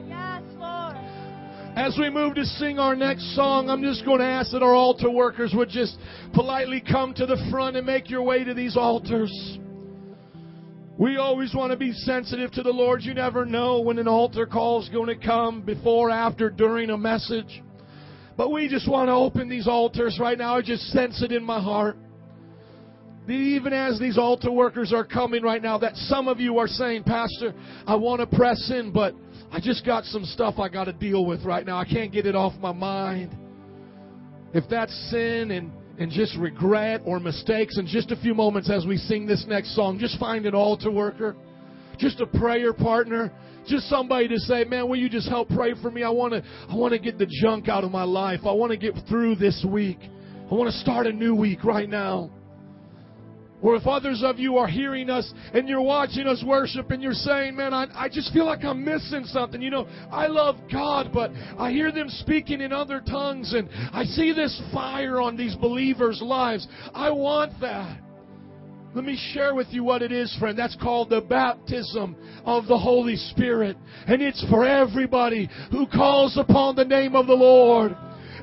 As 1.75 1.97
we 1.99 2.11
move 2.11 2.35
to 2.35 2.45
sing 2.45 2.77
our 2.77 2.95
next 2.95 3.35
song, 3.35 3.67
I'm 3.67 3.81
just 3.81 4.05
going 4.05 4.19
to 4.19 4.25
ask 4.25 4.51
that 4.51 4.61
our 4.61 4.75
altar 4.75 5.09
workers 5.09 5.53
would 5.55 5.69
just 5.69 5.97
politely 6.33 6.79
come 6.79 7.15
to 7.15 7.25
the 7.25 7.47
front 7.49 7.75
and 7.75 7.85
make 7.85 8.11
your 8.11 8.21
way 8.21 8.43
to 8.43 8.53
these 8.53 8.77
altars. 8.77 9.31
We 10.99 11.17
always 11.17 11.55
want 11.55 11.71
to 11.71 11.77
be 11.77 11.91
sensitive 11.91 12.51
to 12.51 12.61
the 12.61 12.69
Lord. 12.69 13.01
You 13.01 13.15
never 13.15 13.43
know 13.43 13.81
when 13.81 13.97
an 13.97 14.07
altar 14.07 14.45
call 14.45 14.83
is 14.83 14.89
going 14.89 15.07
to 15.07 15.15
come 15.15 15.61
before, 15.61 16.11
after, 16.11 16.51
during 16.51 16.91
a 16.91 16.97
message. 16.97 17.63
But 18.37 18.51
we 18.51 18.67
just 18.67 18.87
want 18.87 19.07
to 19.07 19.13
open 19.13 19.49
these 19.49 19.67
altars 19.67 20.19
right 20.19 20.37
now. 20.37 20.57
I 20.57 20.61
just 20.61 20.83
sense 20.89 21.23
it 21.23 21.31
in 21.31 21.43
my 21.43 21.59
heart. 21.59 21.97
Even 23.29 23.71
as 23.71 23.99
these 23.99 24.17
altar 24.17 24.51
workers 24.51 24.91
are 24.91 25.05
coming 25.05 25.43
right 25.43 25.61
now, 25.61 25.77
that 25.77 25.95
some 25.95 26.27
of 26.27 26.41
you 26.41 26.57
are 26.57 26.67
saying, 26.67 27.03
Pastor, 27.03 27.53
I 27.87 27.95
want 27.95 28.19
to 28.19 28.37
press 28.37 28.69
in, 28.69 28.91
but 28.91 29.15
I 29.49 29.61
just 29.61 29.85
got 29.85 30.03
some 30.05 30.25
stuff 30.25 30.55
I 30.59 30.67
got 30.67 30.85
to 30.85 30.93
deal 30.93 31.25
with 31.25 31.45
right 31.45 31.65
now. 31.65 31.77
I 31.77 31.85
can't 31.85 32.11
get 32.11 32.25
it 32.25 32.35
off 32.35 32.53
my 32.59 32.73
mind. 32.73 33.37
If 34.53 34.65
that's 34.69 34.93
sin 35.09 35.51
and, 35.51 35.71
and 35.97 36.11
just 36.11 36.37
regret 36.37 37.01
or 37.05 37.19
mistakes, 37.21 37.77
in 37.77 37.87
just 37.87 38.11
a 38.11 38.17
few 38.17 38.33
moments 38.33 38.69
as 38.69 38.85
we 38.85 38.97
sing 38.97 39.25
this 39.25 39.45
next 39.47 39.73
song, 39.73 39.99
just 39.99 40.19
find 40.19 40.45
an 40.45 40.53
altar 40.53 40.91
worker, 40.91 41.35
just 41.97 42.19
a 42.19 42.25
prayer 42.25 42.73
partner, 42.73 43.31
just 43.67 43.87
somebody 43.87 44.27
to 44.27 44.37
say, 44.39 44.65
"Man, 44.65 44.89
will 44.89 44.97
you 44.97 45.07
just 45.07 45.29
help 45.29 45.47
pray 45.47 45.73
for 45.81 45.89
me? 45.89 46.03
I 46.03 46.09
want 46.09 46.33
to 46.33 46.43
I 46.69 46.75
want 46.75 46.91
to 46.91 46.99
get 46.99 47.17
the 47.17 47.27
junk 47.41 47.69
out 47.69 47.85
of 47.85 47.91
my 47.91 48.03
life. 48.03 48.41
I 48.45 48.51
want 48.51 48.71
to 48.71 48.77
get 48.77 48.93
through 49.07 49.35
this 49.35 49.65
week. 49.67 49.99
I 50.01 50.53
want 50.53 50.69
to 50.69 50.77
start 50.79 51.07
a 51.07 51.13
new 51.13 51.33
week 51.33 51.63
right 51.63 51.87
now." 51.87 52.29
Or 53.63 53.77
if 53.77 53.87
others 53.87 54.21
of 54.23 54.39
you 54.39 54.57
are 54.57 54.67
hearing 54.67 55.09
us 55.09 55.33
and 55.53 55.69
you're 55.69 55.81
watching 55.81 56.27
us 56.27 56.43
worship 56.45 56.91
and 56.91 57.01
you're 57.01 57.13
saying, 57.13 57.55
man, 57.55 57.73
I, 57.73 57.87
I 57.95 58.09
just 58.09 58.33
feel 58.33 58.45
like 58.45 58.65
I'm 58.65 58.83
missing 58.83 59.23
something. 59.23 59.61
You 59.61 59.69
know, 59.69 59.87
I 60.11 60.27
love 60.27 60.57
God, 60.69 61.11
but 61.13 61.31
I 61.57 61.71
hear 61.71 61.91
them 61.91 62.09
speaking 62.09 62.59
in 62.59 62.73
other 62.73 62.99
tongues 62.99 63.53
and 63.53 63.69
I 63.93 64.03
see 64.03 64.33
this 64.33 64.61
fire 64.73 65.21
on 65.21 65.37
these 65.37 65.55
believers' 65.55 66.21
lives. 66.21 66.67
I 66.93 67.09
want 67.11 67.53
that. 67.61 68.01
Let 68.93 69.05
me 69.05 69.17
share 69.33 69.55
with 69.55 69.67
you 69.71 69.83
what 69.83 70.01
it 70.01 70.11
is, 70.11 70.35
friend. 70.39 70.59
That's 70.59 70.75
called 70.75 71.09
the 71.09 71.21
baptism 71.21 72.15
of 72.45 72.67
the 72.67 72.77
Holy 72.77 73.15
Spirit. 73.15 73.77
And 74.07 74.21
it's 74.21 74.45
for 74.49 74.67
everybody 74.67 75.49
who 75.71 75.87
calls 75.87 76.37
upon 76.37 76.75
the 76.75 76.85
name 76.85 77.15
of 77.15 77.27
the 77.27 77.33
Lord 77.33 77.95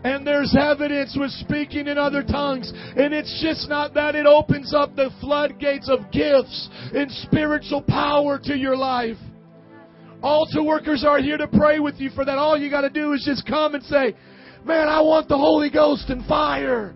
and 0.04 0.26
there's 0.26 0.56
evidence 0.58 1.16
with 1.18 1.30
speaking 1.32 1.86
in 1.86 1.98
other 1.98 2.22
tongues. 2.22 2.72
And 2.74 3.12
it's 3.12 3.40
just 3.42 3.68
not 3.68 3.94
that, 3.94 4.14
it 4.14 4.26
opens 4.26 4.74
up 4.74 4.96
the 4.96 5.10
floodgates 5.20 5.88
of 5.88 6.10
gifts 6.10 6.68
and 6.94 7.10
spiritual 7.10 7.82
power 7.82 8.38
to 8.44 8.56
your 8.56 8.76
life. 8.76 9.16
Altar 10.22 10.62
workers 10.62 11.04
are 11.06 11.18
here 11.18 11.38
to 11.38 11.48
pray 11.48 11.80
with 11.80 11.98
you 11.98 12.10
for 12.10 12.24
that. 12.24 12.38
All 12.38 12.56
you 12.56 12.70
got 12.70 12.82
to 12.82 12.90
do 12.90 13.12
is 13.12 13.24
just 13.24 13.46
come 13.46 13.74
and 13.74 13.84
say, 13.84 14.14
Man, 14.64 14.88
I 14.88 15.00
want 15.00 15.28
the 15.28 15.38
Holy 15.38 15.70
Ghost 15.70 16.10
and 16.10 16.24
fire. 16.26 16.94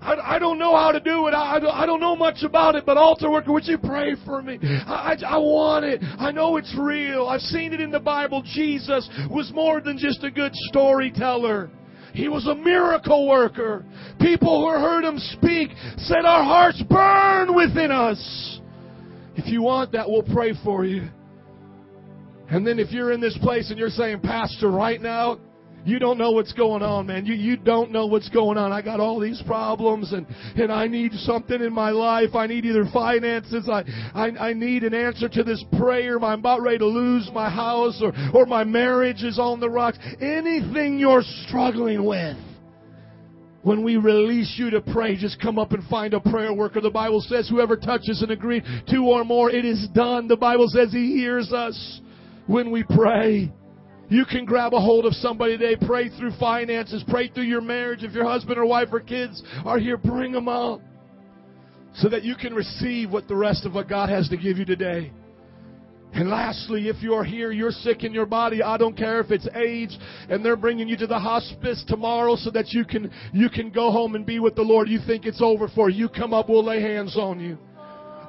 I, 0.00 0.36
I 0.36 0.38
don't 0.38 0.60
know 0.60 0.76
how 0.76 0.92
to 0.92 1.00
do 1.00 1.26
it. 1.26 1.32
I, 1.32 1.58
I, 1.58 1.86
don't 1.86 2.00
know 2.00 2.14
much 2.14 2.44
about 2.44 2.76
it, 2.76 2.86
but 2.86 2.96
altar 2.96 3.28
worker, 3.28 3.52
would 3.52 3.66
you 3.66 3.78
pray 3.78 4.14
for 4.24 4.42
me? 4.42 4.60
I, 4.62 5.16
I, 5.20 5.34
I 5.34 5.36
want 5.38 5.84
it. 5.84 6.00
I 6.18 6.30
know 6.30 6.56
it's 6.56 6.72
real. 6.78 7.26
I've 7.26 7.40
seen 7.40 7.72
it 7.72 7.80
in 7.80 7.90
the 7.90 7.98
Bible. 7.98 8.44
Jesus 8.44 9.08
was 9.28 9.50
more 9.52 9.80
than 9.80 9.98
just 9.98 10.22
a 10.22 10.30
good 10.30 10.52
storyteller. 10.54 11.68
He 12.18 12.28
was 12.28 12.48
a 12.48 12.54
miracle 12.56 13.28
worker. 13.28 13.84
People 14.20 14.62
who 14.62 14.80
heard 14.80 15.04
him 15.04 15.20
speak 15.20 15.70
said, 15.98 16.24
Our 16.24 16.42
hearts 16.42 16.82
burn 16.90 17.54
within 17.54 17.92
us. 17.92 18.60
If 19.36 19.46
you 19.46 19.62
want 19.62 19.92
that, 19.92 20.10
we'll 20.10 20.24
pray 20.24 20.52
for 20.64 20.84
you. 20.84 21.08
And 22.50 22.66
then 22.66 22.80
if 22.80 22.90
you're 22.90 23.12
in 23.12 23.20
this 23.20 23.38
place 23.40 23.70
and 23.70 23.78
you're 23.78 23.88
saying, 23.88 24.18
Pastor, 24.18 24.68
right 24.68 25.00
now, 25.00 25.38
you 25.88 25.98
don't 25.98 26.18
know 26.18 26.32
what's 26.32 26.52
going 26.52 26.82
on, 26.82 27.06
man. 27.06 27.26
You, 27.26 27.34
you 27.34 27.56
don't 27.56 27.90
know 27.90 28.06
what's 28.06 28.28
going 28.28 28.58
on. 28.58 28.72
I 28.72 28.82
got 28.82 29.00
all 29.00 29.18
these 29.18 29.42
problems 29.46 30.12
and, 30.12 30.26
and 30.56 30.72
I 30.72 30.86
need 30.86 31.12
something 31.12 31.60
in 31.60 31.72
my 31.72 31.90
life. 31.90 32.34
I 32.34 32.46
need 32.46 32.64
either 32.64 32.84
finances. 32.92 33.68
I, 33.68 33.84
I, 34.14 34.48
I 34.48 34.52
need 34.52 34.84
an 34.84 34.94
answer 34.94 35.28
to 35.28 35.42
this 35.42 35.64
prayer. 35.78 36.16
I'm 36.18 36.40
about 36.40 36.62
ready 36.62 36.78
to 36.78 36.86
lose 36.86 37.30
my 37.32 37.48
house 37.48 38.02
or, 38.02 38.12
or 38.34 38.46
my 38.46 38.64
marriage 38.64 39.22
is 39.22 39.38
on 39.38 39.60
the 39.60 39.70
rocks. 39.70 39.98
Anything 40.20 40.98
you're 40.98 41.22
struggling 41.46 42.04
with. 42.04 42.36
When 43.62 43.82
we 43.82 43.96
release 43.96 44.54
you 44.56 44.70
to 44.70 44.80
pray, 44.80 45.16
just 45.16 45.40
come 45.42 45.58
up 45.58 45.72
and 45.72 45.86
find 45.88 46.14
a 46.14 46.20
prayer 46.20 46.54
worker. 46.54 46.80
The 46.80 46.90
Bible 46.90 47.20
says 47.20 47.48
whoever 47.48 47.76
touches 47.76 48.22
and 48.22 48.30
agrees, 48.30 48.62
two 48.88 49.04
or 49.04 49.24
more, 49.24 49.50
it 49.50 49.64
is 49.64 49.88
done. 49.94 50.28
The 50.28 50.36
Bible 50.36 50.68
says 50.68 50.92
He 50.92 51.16
hears 51.16 51.52
us 51.52 52.00
when 52.46 52.70
we 52.70 52.84
pray. 52.84 53.52
You 54.10 54.24
can 54.24 54.46
grab 54.46 54.72
a 54.72 54.80
hold 54.80 55.04
of 55.04 55.12
somebody 55.14 55.58
today, 55.58 55.76
pray 55.86 56.08
through 56.08 56.32
finances, 56.40 57.04
pray 57.08 57.28
through 57.28 57.44
your 57.44 57.60
marriage. 57.60 58.02
If 58.02 58.12
your 58.12 58.24
husband 58.24 58.58
or 58.58 58.64
wife 58.64 58.88
or 58.90 59.00
kids 59.00 59.42
are 59.64 59.78
here, 59.78 59.98
bring 59.98 60.32
them 60.32 60.48
up 60.48 60.80
so 61.94 62.08
that 62.08 62.24
you 62.24 62.34
can 62.34 62.54
receive 62.54 63.10
what 63.10 63.28
the 63.28 63.36
rest 63.36 63.66
of 63.66 63.74
what 63.74 63.88
God 63.88 64.08
has 64.08 64.28
to 64.30 64.36
give 64.36 64.56
you 64.56 64.64
today. 64.64 65.12
And 66.14 66.30
lastly, 66.30 66.88
if 66.88 67.02
you're 67.02 67.24
here, 67.24 67.52
you're 67.52 67.70
sick 67.70 68.02
in 68.02 68.14
your 68.14 68.24
body, 68.24 68.62
I 68.62 68.78
don't 68.78 68.96
care 68.96 69.20
if 69.20 69.30
it's 69.30 69.46
AIDS 69.54 69.98
and 70.30 70.42
they're 70.42 70.56
bringing 70.56 70.88
you 70.88 70.96
to 70.96 71.06
the 71.06 71.18
hospice 71.18 71.84
tomorrow 71.86 72.34
so 72.36 72.50
that 72.52 72.70
you 72.70 72.86
can, 72.86 73.10
you 73.34 73.50
can 73.50 73.70
go 73.70 73.90
home 73.90 74.14
and 74.14 74.24
be 74.24 74.38
with 74.38 74.54
the 74.54 74.62
Lord. 74.62 74.88
You 74.88 75.00
think 75.06 75.26
it's 75.26 75.42
over 75.42 75.68
for 75.68 75.90
you. 75.90 76.08
Come 76.08 76.32
up, 76.32 76.48
we'll 76.48 76.64
lay 76.64 76.80
hands 76.80 77.16
on 77.18 77.40
you. 77.40 77.58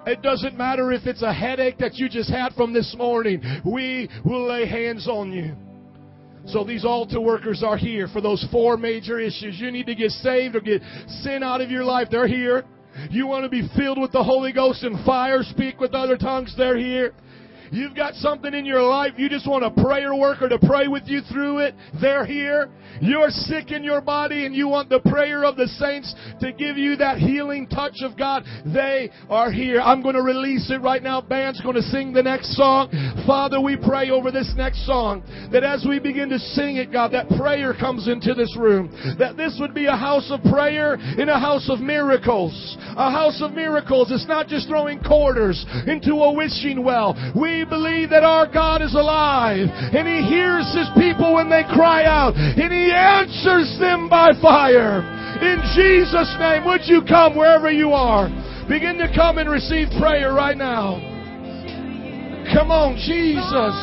It 0.06 0.22
doesn't 0.22 0.58
matter 0.58 0.92
if 0.92 1.06
it's 1.06 1.22
a 1.22 1.34
headache 1.34 1.78
that 1.78 1.96
you 1.96 2.10
just 2.10 2.30
had 2.30 2.54
from 2.54 2.74
this 2.74 2.94
morning. 2.98 3.42
We 3.66 4.10
will 4.26 4.48
lay 4.48 4.68
hands 4.68 5.08
on 5.08 5.32
you. 5.32 5.56
So 6.48 6.64
these 6.64 6.86
altar 6.86 7.22
workers 7.22 7.64
are 7.64 7.78
here 7.78 8.08
for 8.08 8.22
those 8.22 8.46
four 8.52 8.78
major 8.78 9.20
issues. 9.20 9.60
You 9.60 9.72
need 9.72 9.86
to 9.86 9.96
get 9.96 10.12
saved 10.12 10.56
or 10.56 10.62
get 10.62 10.82
sin 11.22 11.44
out 11.44 11.62
of 11.62 11.70
your 11.70 11.84
life. 11.84 12.08
They're 12.10 12.28
here. 12.28 12.66
You 13.12 13.28
want 13.28 13.44
to 13.44 13.50
be 13.50 13.68
filled 13.78 14.00
with 14.00 14.12
the 14.12 14.24
Holy 14.24 14.52
Ghost 14.52 14.84
and 14.84 15.04
fire, 15.06 15.44
speak 15.44 15.80
with 15.80 15.94
other 15.94 16.18
tongues. 16.18 16.54
They're 16.58 16.78
here. 16.78 17.14
You've 17.72 17.96
got 17.96 18.16
something 18.16 18.54
in 18.54 18.66
your 18.66 18.82
life, 18.82 19.14
you 19.18 19.30
just 19.30 19.48
want 19.48 19.64
a 19.64 19.84
prayer 19.84 20.16
worker 20.16 20.50
to 20.50 20.60
pray 20.60 20.88
with 20.88 21.04
you 21.06 21.22
through 21.22 21.60
it. 21.60 21.76
They're 22.02 22.26
here. 22.26 22.70
You're 23.02 23.30
sick 23.30 23.72
in 23.72 23.84
your 23.84 24.02
body 24.02 24.46
and 24.46 24.56
you 24.56 24.68
want 24.68 24.90
the 24.90 25.00
prayer 25.00 25.46
of 25.46 25.56
the 25.56 25.68
saints 25.68 26.14
to 26.42 26.52
give 26.52 26.78
you 26.78 26.96
that 26.98 27.18
healing 27.18 27.68
touch 27.68 27.98
of 28.02 28.18
God. 28.18 28.44
They 28.66 29.10
are 29.30 29.52
here. 29.52 29.80
I'm 29.80 30.02
going 30.02 30.16
to 30.16 30.22
release 30.22 30.70
it 30.72 30.82
right 30.82 31.02
now. 31.02 31.22
Band's 31.22 31.62
going 31.62 31.76
to 31.76 31.82
sing 31.82 32.12
the 32.14 32.24
next 32.24 32.56
song. 32.56 32.90
Father, 33.26 33.62
we 33.62 33.78
pray 33.78 34.10
over 34.10 34.32
this 34.32 34.52
next 34.58 34.86
song 34.86 35.24
that 35.52 35.64
as 35.64 35.86
we 35.88 36.00
begin 36.00 36.30
to 36.30 36.40
sing 36.40 36.78
it, 36.78 36.92
God, 36.92 37.12
that 37.14 37.30
prayer 37.38 37.74
comes 37.74 38.08
into 38.08 38.34
this 38.34 38.56
room. 38.58 38.90
That 39.18 39.38
this 39.38 39.58
would 39.60 39.74
be 39.74 39.86
a 39.86 39.96
house 39.96 40.30
of 40.32 40.42
prayer 40.52 40.96
in 40.96 41.30
a 41.30 41.40
house 41.40 41.70
of 41.70 41.80
miracles. 41.80 42.78
A 42.98 43.12
house 43.12 43.42
of 43.42 43.54
miracles. 43.54 44.12
It's 44.12 44.28
not 44.28 44.48
just 44.48 44.68
throwing 44.68 45.00
quarters 45.02 45.66
into 45.88 46.16
a 46.16 46.34
wishing 46.34 46.84
well. 46.84 47.16
We 47.40 47.59
believe 47.64 48.10
that 48.10 48.24
our 48.24 48.48
God 48.48 48.82
is 48.82 48.94
alive 48.94 49.68
and 49.70 50.08
He 50.08 50.22
hears 50.28 50.68
His 50.74 50.90
people 50.98 51.34
when 51.34 51.50
they 51.50 51.64
cry 51.64 52.06
out 52.06 52.36
and 52.36 52.72
He 52.72 52.92
answers 52.92 53.78
them 53.80 54.10
by 54.10 54.32
fire. 54.42 55.02
In 55.40 55.60
Jesus' 55.76 56.36
name, 56.40 56.66
would 56.66 56.82
you 56.86 57.02
come 57.08 57.36
wherever 57.36 57.72
you 57.72 57.92
are? 57.92 58.28
Begin 58.68 58.98
to 58.98 59.08
come 59.16 59.38
and 59.38 59.50
receive 59.50 59.88
prayer 60.00 60.34
right 60.34 60.58
now. 60.58 61.00
Come 62.54 62.72
on, 62.72 62.98
Jesus. 62.98 63.76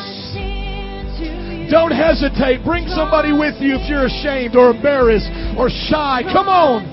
Don't 1.71 1.91
hesitate. 1.91 2.63
Bring 2.63 2.87
somebody 2.87 3.31
with 3.31 3.59
you 3.59 3.75
if 3.75 3.89
you're 3.89 4.07
ashamed 4.07 4.55
or 4.55 4.71
embarrassed 4.71 5.27
or 5.59 5.67
shy. 5.67 6.23
Come 6.31 6.47
on. 6.47 6.87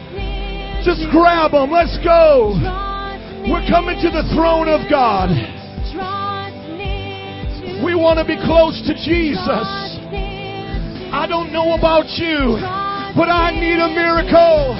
Just 0.82 1.06
grab 1.10 1.52
them. 1.52 1.70
Let's 1.70 1.96
go. 2.02 2.58
We're 3.46 3.66
coming 3.70 4.00
to 4.02 4.10
the 4.10 4.26
throne 4.34 4.66
of 4.66 4.88
God. 4.90 5.30
We 7.84 7.94
want 7.94 8.16
to 8.18 8.24
be 8.24 8.40
close 8.40 8.80
to 8.88 8.94
Jesus. 8.96 9.68
I 11.12 11.26
don't 11.28 11.52
know 11.52 11.76
about 11.76 12.08
you, 12.16 12.56
but 13.12 13.28
I 13.28 13.52
need 13.52 13.76
a 13.76 13.92
miracle. 13.92 14.72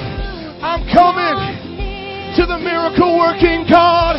I'm 0.65 0.81
coming 0.89 1.37
to 2.33 2.43
the 2.49 2.57
miracle 2.57 3.13
working 3.13 3.69
God. 3.69 4.17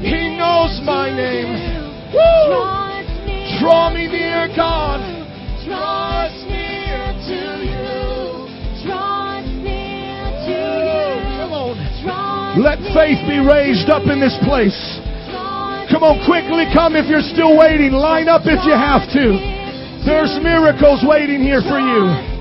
He 0.00 0.38
knows 0.38 0.78
my 0.86 1.10
name. 1.10 1.50
Woo! 2.14 2.46
Draw 2.54 3.02
us 3.02 3.10
near. 3.26 3.58
Draw 3.58 3.90
me 3.90 4.06
near, 4.06 4.48
God. 4.54 5.02
Draw 5.66 6.30
us 6.30 6.36
near 6.46 7.10
to 7.26 7.40
you. 7.66 8.86
Draw 8.86 9.42
us 9.42 9.50
near 9.66 10.30
to 10.46 10.54
you. 10.54 11.10
Come 11.42 11.52
on. 11.52 12.62
Let 12.62 12.78
faith 12.94 13.18
be 13.26 13.42
raised 13.42 13.90
up 13.90 14.06
in 14.06 14.20
this 14.20 14.38
place. 14.46 15.02
Come 15.90 16.02
on, 16.02 16.18
quickly 16.26 16.66
come 16.74 16.96
if 16.96 17.06
you're 17.06 17.22
still 17.22 17.56
waiting. 17.56 17.92
Line 17.92 18.28
up 18.28 18.42
if 18.44 18.64
you 18.66 18.74
have 18.74 19.06
to. 19.14 19.38
There's 20.06 20.38
miracles 20.42 21.02
waiting 21.06 21.42
here 21.42 21.62
for 21.62 21.78
you. 21.78 22.02
Oh. 22.06 22.36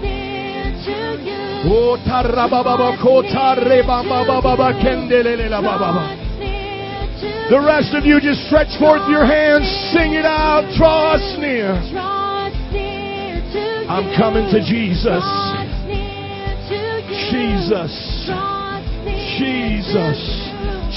The 7.49 7.61
rest 7.61 7.93
of 7.93 8.05
you 8.05 8.19
just 8.21 8.45
stretch 8.47 8.77
forth 8.77 9.09
your 9.09 9.25
hands, 9.25 9.65
sing 9.93 10.13
it 10.13 10.25
out, 10.25 10.65
draw 10.77 11.13
us 11.13 11.37
near. 11.39 11.73
I'm 13.89 14.13
coming 14.17 14.45
to 14.49 14.61
Jesus. 14.61 15.25
Jesus. 17.29 18.29
Jesus. 19.37 20.44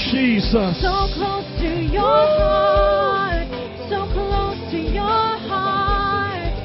Jesus. 0.07 0.79
So 0.81 1.11
close 1.13 1.43
to 1.59 1.67
your 1.91 2.23
heart. 2.39 3.47
So 3.91 4.07
close 4.15 4.57
to 4.71 4.79
your 4.79 5.27
heart. 5.51 6.55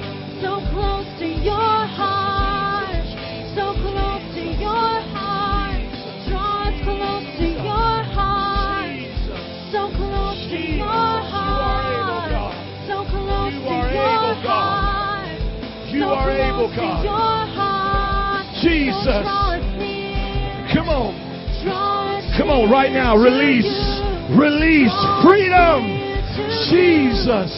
So 0.40 0.62
close 0.70 1.06
to 1.18 1.26
your 1.26 1.74
heart. 1.98 3.04
So 3.58 3.74
close 3.82 4.22
to 4.38 4.44
your 4.54 4.90
heart. 5.10 5.82
Draw 6.30 6.70
us 6.70 6.78
close 6.86 7.26
to 7.42 7.48
your 7.58 7.94
heart. 8.14 9.02
So 9.74 9.90
close 9.98 10.38
to 10.54 10.58
your 10.58 10.86
heart. 11.34 12.38
So 12.86 13.02
close 13.10 13.50
to 13.50 13.76
your 13.90 14.34
heart. 14.46 15.42
You 15.90 16.00
So 16.02 16.14
are 16.14 16.30
able, 16.30 16.70
close 16.70 16.74
to 16.74 16.80
God. 16.80 17.04
your 17.04 17.38
heart. 17.58 18.46
Jesus. 18.62 19.22
draw 19.26 19.58
us 19.58 19.78
near. 19.78 20.70
Come 20.72 20.88
on. 20.88 21.23
Come 22.44 22.60
on, 22.60 22.70
right 22.70 22.92
now. 22.92 23.16
Release. 23.16 23.64
Release. 24.36 24.92
Freedom. 25.24 25.80
Jesus. 26.68 27.48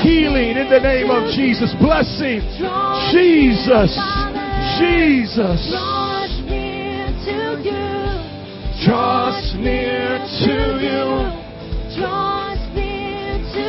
Healing 0.00 0.56
in 0.56 0.72
the 0.72 0.80
name 0.80 1.12
of 1.12 1.28
Jesus. 1.36 1.68
Blessing. 1.76 2.40
Jesus. 3.12 3.92
Jesus. 4.80 5.60
Draw 8.88 9.36
us 9.36 9.52
near 9.60 10.16
to 10.48 10.80
you. 10.80 11.04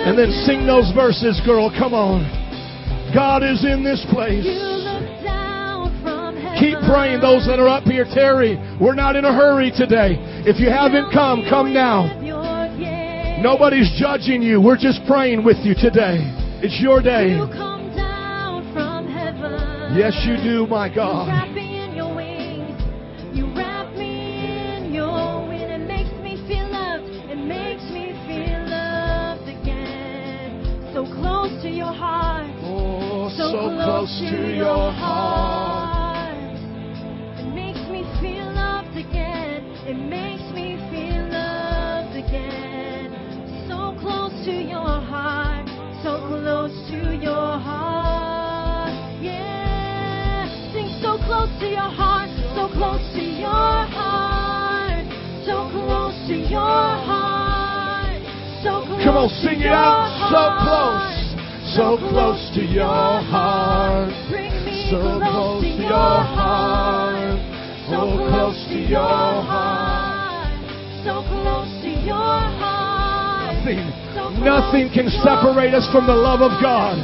And 0.07 0.17
then 0.17 0.31
sing 0.47 0.65
those 0.65 0.93
verses, 0.95 1.41
girl. 1.45 1.69
Come 1.77 1.93
on. 1.93 2.23
God 3.13 3.43
is 3.43 3.65
in 3.65 3.83
this 3.83 4.05
place. 4.09 4.80
Keep 6.61 6.77
praying, 6.85 7.21
those 7.25 7.49
that 7.49 7.57
are 7.57 7.67
up 7.67 7.83
here. 7.89 8.05
Terry, 8.13 8.53
we're 8.79 8.93
not 8.93 9.15
in 9.15 9.25
a 9.25 9.33
hurry 9.33 9.71
today. 9.73 10.13
If 10.45 10.59
you 10.61 10.69
haven't 10.69 11.09
come, 11.11 11.41
come 11.49 11.73
now. 11.73 12.05
Nobody's 13.41 13.89
judging 13.97 14.43
you. 14.43 14.61
We're 14.61 14.77
just 14.77 15.01
praying 15.07 15.43
with 15.43 15.57
you 15.65 15.73
today. 15.73 16.21
It's 16.61 16.79
your 16.79 17.01
day. 17.01 17.33
You 17.33 17.49
come 17.49 17.89
down 17.97 18.61
from 18.73 19.07
heaven. 19.09 19.97
Yes, 19.97 20.13
you 20.21 20.37
do, 20.37 20.67
my 20.67 20.93
God. 20.93 21.27
wrap 21.27 21.49
me 21.49 21.83
in 21.83 21.95
your 21.95 22.13
wings. 22.13 22.77
You 23.33 23.49
wrap 23.57 23.91
me 23.97 24.77
in 24.77 24.93
your 24.93 25.47
wings. 25.49 25.65
It 25.65 25.87
makes 25.89 26.13
me 26.21 26.37
feel 26.45 26.69
loved. 26.69 27.09
It 27.09 27.41
makes 27.41 27.81
me 27.89 28.13
feel 28.29 28.61
loved 28.69 29.49
again. 29.49 30.93
So 30.93 31.05
close 31.05 31.49
to 31.63 31.69
your 31.69 31.91
heart. 31.91 32.45
Oh, 32.61 33.33
So, 33.35 33.49
so 33.49 33.73
close 33.81 34.19
to 34.29 34.55
your 34.55 34.93
heart. 34.93 35.80
It 39.83 39.95
makes 39.97 40.43
me 40.53 40.77
feel 40.93 41.25
loved 41.25 42.15
again. 42.15 43.09
So 43.67 43.97
close 43.99 44.31
to 44.45 44.51
your 44.53 45.01
heart. 45.01 45.65
So 46.03 46.21
close 46.29 46.71
to 46.91 47.17
your 47.17 47.57
heart. 47.57 48.93
Yeah. 49.21 50.45
Sing 50.71 50.85
so 51.01 51.17
close 51.25 51.49
to 51.59 51.65
your 51.65 51.89
heart. 51.89 52.29
So 52.53 52.69
close 52.77 53.01
to 53.17 53.23
your 53.25 53.49
heart. 53.89 55.05
So 55.45 55.67
close 55.73 56.13
to 56.29 56.35
your 56.35 56.59
heart. 57.09 58.21
So 58.63 58.85
close 58.85 59.01
to 59.01 59.01
your 59.01 59.01
heart. 59.01 59.03
Come 59.03 59.17
on, 59.17 59.29
sing 59.41 59.61
it 59.61 59.73
out. 59.73 60.13
So 60.29 60.41
close. 60.61 61.17
So 61.75 61.97
close 62.13 62.51
to 62.53 62.61
your 62.61 62.85
heart. 62.85 64.13
Bring 64.29 64.53
me 64.63 64.91
So 64.91 65.17
close 65.17 65.63
to 65.63 65.67
your 65.67 65.89
heart. 65.89 67.20
So 67.91 68.07
close 68.15 68.55
to 68.71 68.79
your 68.87 69.03
heart. 69.03 70.47
So 71.03 71.27
close 71.27 71.67
to 71.83 71.91
your 71.91 72.39
heart. 72.55 73.51
Nothing, 73.59 73.83
nothing 74.39 74.85
can 74.95 75.11
separate 75.19 75.75
us 75.75 75.91
from 75.91 76.07
the 76.07 76.15
love 76.15 76.39
of 76.39 76.55
God. 76.63 76.95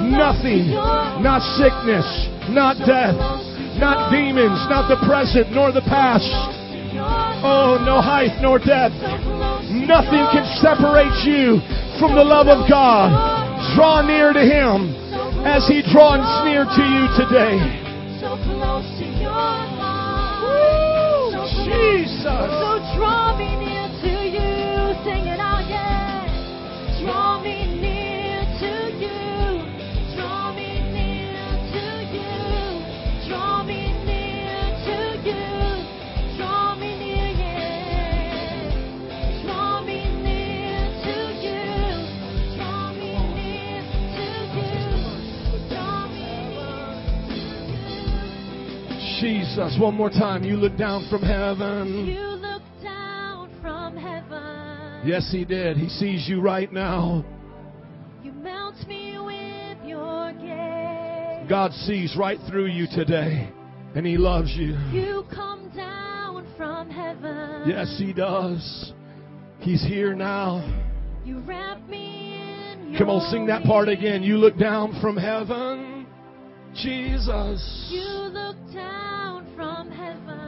Nothing, 0.00 0.72
not 1.20 1.44
sickness, 1.60 2.08
not 2.48 2.80
death, 2.88 3.20
not 3.76 4.08
demons, 4.08 4.64
not 4.72 4.88
the 4.88 4.96
present, 5.04 5.52
nor 5.52 5.76
the 5.76 5.84
past. 5.84 6.24
close 6.24 6.56
to 6.72 6.80
your 6.88 7.04
heart. 7.04 7.44
Oh, 7.44 7.84
no 7.84 8.00
height 8.00 8.40
nor 8.40 8.56
depth. 8.56 8.96
Nothing 9.68 10.24
can 10.32 10.48
separate 10.64 11.20
you 11.20 11.60
from 12.00 12.16
the 12.16 12.24
love 12.24 12.48
of 12.48 12.64
God. 12.64 13.12
Draw 13.76 14.08
near 14.08 14.32
to 14.32 14.40
Him 14.40 14.96
as 15.44 15.68
He 15.68 15.84
draws 15.92 16.24
near 16.48 16.64
to 16.64 16.80
you 16.80 17.04
today. 17.20 17.60
Jesus. 21.64 22.22
So 22.24 22.80
draw 22.96 23.36
me 23.36 23.56
near 23.56 23.88
to 24.02 24.12
you. 24.24 24.94
Sing 25.04 25.26
it 25.26 25.40
out, 25.40 25.64
yeah. 25.68 26.26
Draw 27.02 27.42
me 27.42 27.69
Jesus. 49.50 49.76
One 49.80 49.94
more 49.94 50.10
time. 50.10 50.44
You 50.44 50.56
look 50.56 50.76
down 50.76 51.08
from 51.10 51.22
heaven. 51.22 52.06
You 52.06 52.20
look 52.20 52.62
down 52.82 53.50
from 53.60 53.96
heaven. 53.96 55.02
Yes, 55.04 55.28
He 55.32 55.44
did. 55.44 55.76
He 55.76 55.88
sees 55.88 56.28
you 56.28 56.40
right 56.40 56.72
now. 56.72 57.24
You 58.22 58.32
melt 58.32 58.76
me 58.86 59.18
with 59.18 59.78
your 59.84 60.32
gaze. 60.34 61.48
God 61.48 61.72
sees 61.72 62.16
right 62.16 62.38
through 62.48 62.66
you 62.66 62.86
today, 62.94 63.50
and 63.96 64.06
He 64.06 64.16
loves 64.16 64.52
you. 64.54 64.76
You 64.92 65.24
come 65.34 65.72
down 65.74 66.46
from 66.56 66.88
heaven. 66.88 67.68
Yes, 67.68 67.96
He 67.98 68.12
does. 68.12 68.92
He's 69.58 69.82
here 69.82 70.14
now. 70.14 70.62
You 71.24 71.40
wrap 71.40 71.86
me 71.88 72.34
in 72.34 72.94
Come 72.96 73.10
on, 73.10 73.30
sing 73.32 73.46
that 73.46 73.64
part 73.64 73.88
again. 73.88 74.22
You 74.22 74.36
look 74.36 74.56
down 74.56 74.96
from 75.00 75.16
heaven. 75.16 76.06
Jesus. 76.74 77.88
You 77.90 78.00
look 78.00 78.30
down 78.30 78.30
from 78.30 78.36
heaven. 78.36 78.49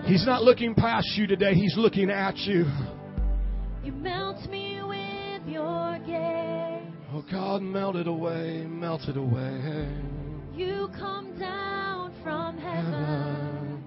He's 0.04 0.26
not 0.26 0.42
looking 0.42 0.74
past 0.74 1.06
you 1.16 1.26
today, 1.26 1.54
He's 1.54 1.76
looking 1.76 2.10
at 2.10 2.36
you. 2.38 2.66
You 3.84 3.92
melt 3.92 4.48
me 4.50 4.80
with 4.82 5.48
your 5.48 5.98
gaze. 6.06 6.88
Oh, 7.12 7.24
God, 7.30 7.62
melt 7.62 7.96
it 7.96 8.06
away, 8.06 8.64
melt 8.68 9.02
it 9.08 9.16
away. 9.16 9.88
You 10.54 10.88
come 10.98 11.38
down 11.38 12.12
from 12.22 12.58
heaven. 12.58 12.92
Heaven. 12.92 13.84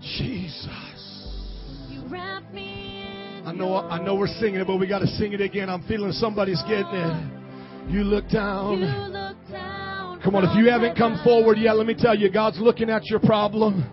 Jesus. 0.00 1.86
You 1.88 2.02
wrap 2.08 2.52
me 2.52 3.02
in 3.40 3.46
I 3.46 3.52
know, 3.52 3.76
I 3.76 4.02
know 4.02 4.14
we're 4.14 4.26
singing 4.26 4.60
it, 4.60 4.66
but 4.66 4.76
we 4.76 4.86
got 4.86 5.00
to 5.00 5.06
sing 5.06 5.32
it 5.32 5.40
again. 5.40 5.68
I'm 5.70 5.82
feeling 5.86 6.12
somebody's 6.12 6.62
getting 6.62 6.86
it. 6.86 7.90
You 7.90 8.04
look 8.04 8.24
You 8.24 8.30
down. 8.30 8.80
look 9.12 9.36
down 9.50 10.20
Come 10.22 10.34
on, 10.34 10.44
if 10.44 10.56
you 10.56 10.70
haven't 10.70 10.96
come 10.96 11.20
forward 11.24 11.56
yet, 11.58 11.76
let 11.76 11.86
me 11.86 11.94
tell 11.96 12.16
you, 12.16 12.30
God's 12.30 12.58
looking 12.60 12.90
at 12.90 13.06
your 13.06 13.20
problem. 13.20 13.84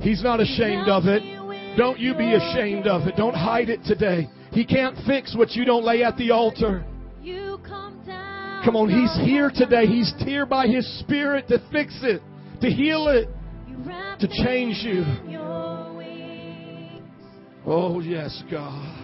He's 0.00 0.22
not 0.22 0.40
ashamed 0.40 0.88
of 0.88 1.04
it. 1.06 1.22
Don't 1.76 1.98
you 1.98 2.14
be 2.14 2.34
ashamed 2.34 2.86
of 2.86 3.06
it. 3.06 3.16
Don't 3.16 3.34
hide 3.34 3.68
it 3.68 3.82
today. 3.84 4.28
He 4.52 4.64
can't 4.64 4.96
fix 5.06 5.36
what 5.36 5.52
you 5.52 5.64
don't 5.64 5.84
lay 5.84 6.02
at 6.02 6.16
the 6.16 6.30
altar. 6.30 6.84
Come 8.64 8.76
on, 8.76 8.88
He's 8.88 9.14
here 9.26 9.50
today. 9.54 9.86
He's 9.86 10.12
here 10.18 10.46
by 10.46 10.66
His 10.66 10.86
Spirit 11.00 11.48
to 11.48 11.58
fix 11.72 11.98
it, 12.02 12.22
to 12.60 12.70
heal 12.70 13.08
it. 13.08 13.28
To 14.20 14.28
change 14.44 14.76
you. 14.82 15.04
Oh, 17.66 18.00
yes, 18.00 18.42
God. 18.50 18.96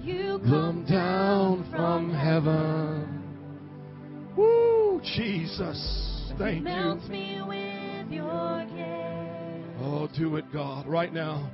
You 0.00 0.40
come 0.46 0.86
down 0.88 1.68
from 1.70 2.14
heaven. 2.14 3.22
Woo, 4.36 5.00
Jesus. 5.02 6.32
Thank 6.38 6.64
you. 6.64 6.70
Oh, 9.80 10.08
do 10.18 10.36
it, 10.36 10.44
God, 10.52 10.86
right 10.86 11.12
now. 11.12 11.50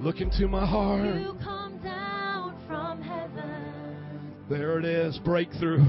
Look 0.00 0.20
into 0.20 0.46
my 0.46 0.64
heart. 0.64 1.04
You 1.04 1.36
come 1.42 1.80
down 1.82 2.54
from 2.68 3.02
heaven. 3.02 4.34
There 4.48 4.78
it 4.78 4.84
is, 4.84 5.18
breakthrough. 5.24 5.84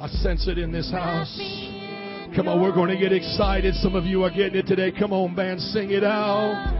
I 0.00 0.08
sense 0.08 0.48
it 0.48 0.56
in 0.58 0.72
this 0.72 0.90
house. 0.90 1.38
in 1.38 2.32
Come 2.34 2.48
on, 2.48 2.62
we're 2.62 2.74
going 2.74 2.88
to 2.88 2.98
get 2.98 3.12
excited. 3.12 3.74
Some 3.76 3.94
of 3.94 4.04
you 4.04 4.24
are 4.24 4.30
getting 4.30 4.56
it 4.56 4.66
today. 4.66 4.90
Come 4.90 5.12
on, 5.12 5.34
band, 5.34 5.60
sing 5.60 5.90
it 5.90 6.04
out. 6.04 6.72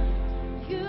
You 0.69 0.83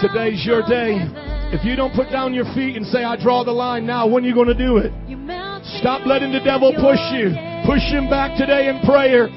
Today's 0.00 0.44
your 0.44 0.62
day. 0.62 0.98
heaven. 0.98 1.54
If 1.54 1.64
you 1.64 1.76
don't 1.76 1.94
put 1.94 2.10
down 2.10 2.32
your 2.32 2.46
feet 2.54 2.76
and 2.76 2.86
say, 2.86 3.04
I 3.04 3.20
draw 3.22 3.44
the 3.44 3.52
line 3.52 3.86
now, 3.86 4.08
when 4.08 4.24
are 4.24 4.26
you 4.26 4.34
going 4.34 4.48
to 4.48 4.54
do 4.56 4.78
it? 4.78 4.90
You 5.06 5.18
melt 5.18 5.64
me 5.64 5.78
Stop 5.80 6.06
letting 6.06 6.32
the 6.32 6.40
devil 6.40 6.72
push 6.72 7.00
you. 7.12 7.36
Push 7.68 7.84
him 7.92 8.08
back 8.08 8.38
today 8.38 8.68
in 8.68 8.80
prayer. 8.88 9.28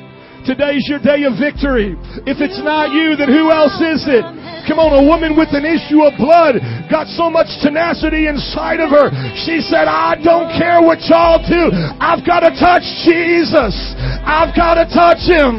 Today's 0.45 0.85
your 0.85 1.01
day 1.01 1.25
of 1.25 1.41
victory. 1.41 1.97
If 2.29 2.37
it's 2.37 2.61
not 2.61 2.93
you, 2.93 3.17
then 3.17 3.33
who 3.33 3.49
else 3.49 3.73
is 3.81 4.05
it? 4.05 4.21
Come 4.69 4.77
on, 4.77 4.93
a 4.93 5.01
woman 5.01 5.33
with 5.33 5.49
an 5.57 5.65
issue 5.65 6.05
of 6.05 6.13
blood 6.21 6.61
got 6.85 7.09
so 7.17 7.33
much 7.33 7.49
tenacity 7.65 8.29
inside 8.29 8.77
of 8.77 8.93
her. 8.93 9.09
She 9.41 9.61
said, 9.65 9.89
I 9.89 10.13
don't 10.21 10.53
care 10.53 10.85
what 10.85 11.01
y'all 11.09 11.41
do. 11.41 11.73
I've 11.97 12.21
got 12.21 12.45
to 12.45 12.53
touch 12.61 12.85
Jesus. 13.09 13.73
I've 14.21 14.53
got 14.53 14.77
to 14.77 14.85
touch 14.85 15.25
him. 15.25 15.57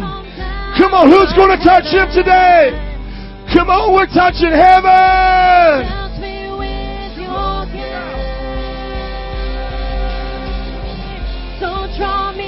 Come 0.78 0.95
on, 0.95 1.11
who's 1.11 1.34
going 1.34 1.51
to 1.51 1.62
touch 1.66 1.91
him 1.91 2.07
today? 2.14 2.70
Come 3.51 3.66
on, 3.66 3.91
we're 3.91 4.11
touching 4.11 4.55
heaven. 4.55 6.07
Draw 11.97 12.32
me 12.37 12.45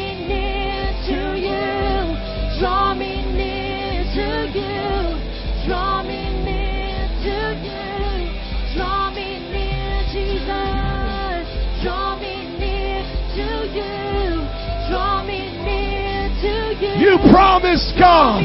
you. 16.99 17.17
Promised, 17.31 17.95
God. 17.99 18.43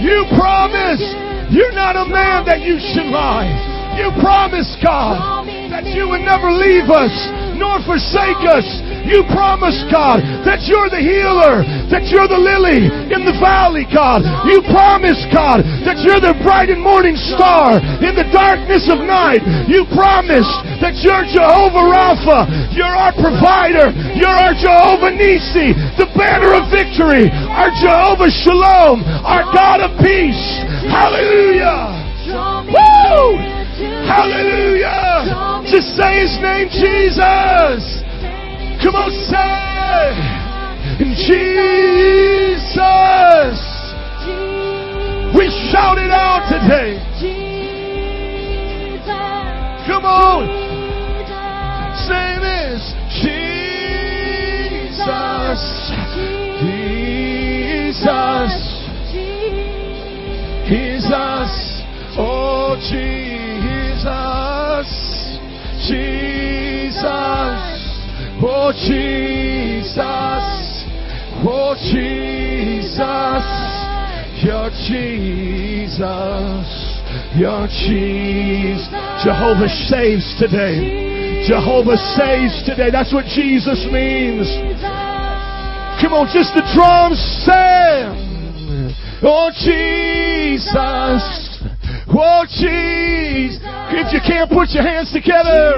You 0.00 0.24
promised. 0.36 1.08
You're 1.52 1.76
not 1.76 1.96
a 1.96 2.06
man 2.08 2.44
that 2.48 2.60
you 2.60 2.80
should 2.80 3.08
lie. 3.08 3.48
You 3.94 4.10
promised, 4.18 4.80
God, 4.82 5.46
that 5.70 5.86
you 5.86 6.08
would 6.10 6.26
never 6.26 6.50
leave 6.50 6.90
us 6.90 7.14
nor 7.54 7.78
forsake 7.86 8.42
us. 8.42 8.66
You 9.04 9.24
promised, 9.32 9.88
God, 9.92 10.24
that 10.48 10.64
you're 10.64 10.88
the 10.88 11.00
healer, 11.00 11.60
that 11.92 12.08
you're 12.08 12.28
the 12.28 12.40
lily 12.40 12.88
in 12.88 13.22
the 13.24 13.36
valley, 13.40 13.84
God. 13.92 14.24
You 14.48 14.64
promised, 14.72 15.28
God, 15.32 15.64
that 15.84 16.00
you're 16.00 16.20
the 16.20 16.36
bright 16.40 16.72
and 16.72 16.80
morning 16.80 17.16
star 17.16 17.80
in 18.00 18.16
the 18.16 18.28
darkness 18.32 18.88
of 18.88 19.04
night. 19.04 19.44
You 19.68 19.84
promised 19.92 20.52
that 20.80 20.96
you're 21.04 21.24
Jehovah 21.28 21.84
Rapha. 21.84 22.48
You're 22.72 22.88
our 22.88 23.12
provider. 23.16 23.92
You're 24.16 24.32
our 24.32 24.56
Jehovah 24.56 25.12
Nissi, 25.12 25.76
the 26.00 26.08
banner 26.16 26.56
of 26.56 26.72
victory. 26.72 27.28
Our 27.30 27.72
Jehovah 27.76 28.32
Shalom, 28.32 29.04
our 29.24 29.44
God 29.52 29.80
of 29.80 29.96
peace. 30.00 30.44
Hallelujah. 30.88 32.04
Woo! 32.72 33.36
Hallelujah. 34.04 35.64
Just 35.68 35.96
say 35.96 36.20
his 36.20 36.36
name, 36.40 36.68
Jesus. 36.68 38.03
Come 38.82 38.96
on, 38.96 39.10
say. 39.10 40.44
Jesus. 40.98 42.64
We 45.36 45.50
shout 45.70 45.98
it 45.98 46.10
out 46.10 46.48
today. 46.48 47.00
Come 49.86 50.04
on. 50.04 50.46
Say 52.06 52.38
this. 52.40 52.94
Jesus. 54.82 55.12
Jesus. 57.94 58.52
Jesus. 59.12 59.54
Jesus. 60.68 61.82
Oh, 62.16 62.76
Jesus. 62.80 64.08
Jesus. 65.88 67.73
Oh, 68.42 68.72
Jesus. 68.72 69.94
Oh, 71.46 71.74
Jesus. 71.92 73.44
Your 74.44 74.70
Jesus. 74.88 76.00
Your 77.36 77.66
Jesus. 77.68 78.88
Jehovah 79.24 79.68
saves 79.88 80.34
today. 80.38 81.44
Jehovah 81.46 81.96
saves 81.96 82.62
today. 82.64 82.90
That's 82.90 83.12
what 83.12 83.26
Jesus 83.26 83.86
means. 83.92 84.48
Come 86.00 86.12
on, 86.12 86.26
just 86.32 86.54
the 86.54 86.62
drums 86.74 87.18
say. 87.44 88.08
Oh, 89.22 89.50
Jesus. 89.54 90.74
Oh, 92.08 92.44
Jesus. 92.48 93.62
If 93.96 94.12
you 94.12 94.20
can't 94.26 94.50
put 94.50 94.70
your 94.70 94.82
hands 94.82 95.12
together, 95.12 95.76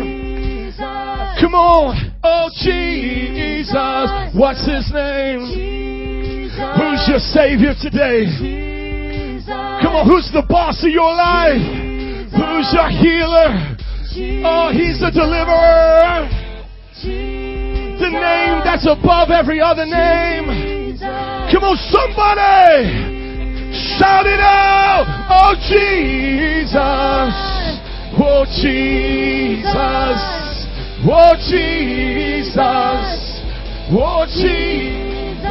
come 1.40 1.54
on. 1.54 2.05
Oh, 2.22 2.50
Jesus. 2.62 3.76
What's 4.34 4.66
his 4.66 4.90
name? 4.92 5.40
Who's 6.56 7.08
your 7.08 7.20
Savior 7.20 7.74
today? 7.80 8.26
Come 9.46 9.94
on, 9.94 10.06
who's 10.08 10.30
the 10.32 10.42
boss 10.48 10.82
of 10.82 10.90
your 10.90 11.14
life? 11.14 11.60
Who's 12.32 12.72
your 12.72 12.90
healer? 12.90 13.76
Oh, 14.44 14.72
he's 14.72 15.00
the 15.00 15.10
deliverer. 15.10 16.28
The 17.98 18.10
name 18.10 18.60
that's 18.64 18.86
above 18.86 19.30
every 19.30 19.60
other 19.60 19.86
name. 19.86 20.98
Come 21.52 21.62
on, 21.62 21.76
somebody! 21.92 23.14
Shout 23.98 24.26
it 24.26 24.40
out! 24.40 25.04
Oh, 25.28 25.54
Jesus! 25.68 26.74
Oh, 28.18 28.44
Jesus! 28.60 30.35
Oh, 31.04 31.36
Jesus! 31.36 32.56
Oh, 33.92 34.24
Jesus! 34.26 35.44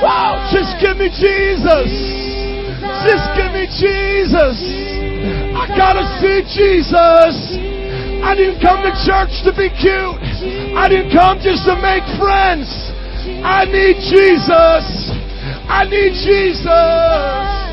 Wow! 0.00 0.48
Just 0.52 0.80
give 0.80 0.96
me 0.96 1.08
Jesus! 1.12 1.90
Just 3.04 3.26
give 3.36 3.52
me 3.52 3.68
Jesus! 3.76 4.56
I 5.52 5.68
gotta 5.76 6.04
see 6.20 6.40
Jesus! 6.48 7.60
I 8.24 8.34
didn't 8.34 8.60
come 8.60 8.82
to 8.82 8.92
church 9.04 9.44
to 9.44 9.52
be 9.52 9.68
cute. 9.76 10.18
I 10.76 10.88
didn't 10.88 11.12
come 11.12 11.38
just 11.38 11.64
to 11.66 11.76
make 11.76 12.02
friends. 12.18 12.66
I 13.44 13.64
need 13.66 14.00
Jesus. 14.00 15.12
I 15.68 15.84
need 15.84 16.14
Jesus. 16.24 17.65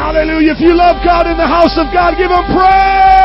Hallelujah. 0.00 0.56
If 0.56 0.64
you 0.64 0.72
love 0.72 1.04
God 1.04 1.28
in 1.28 1.36
the 1.36 1.44
house 1.44 1.76
of 1.76 1.92
God, 1.92 2.16
give 2.16 2.32
him 2.32 2.46
praise. 2.56 3.20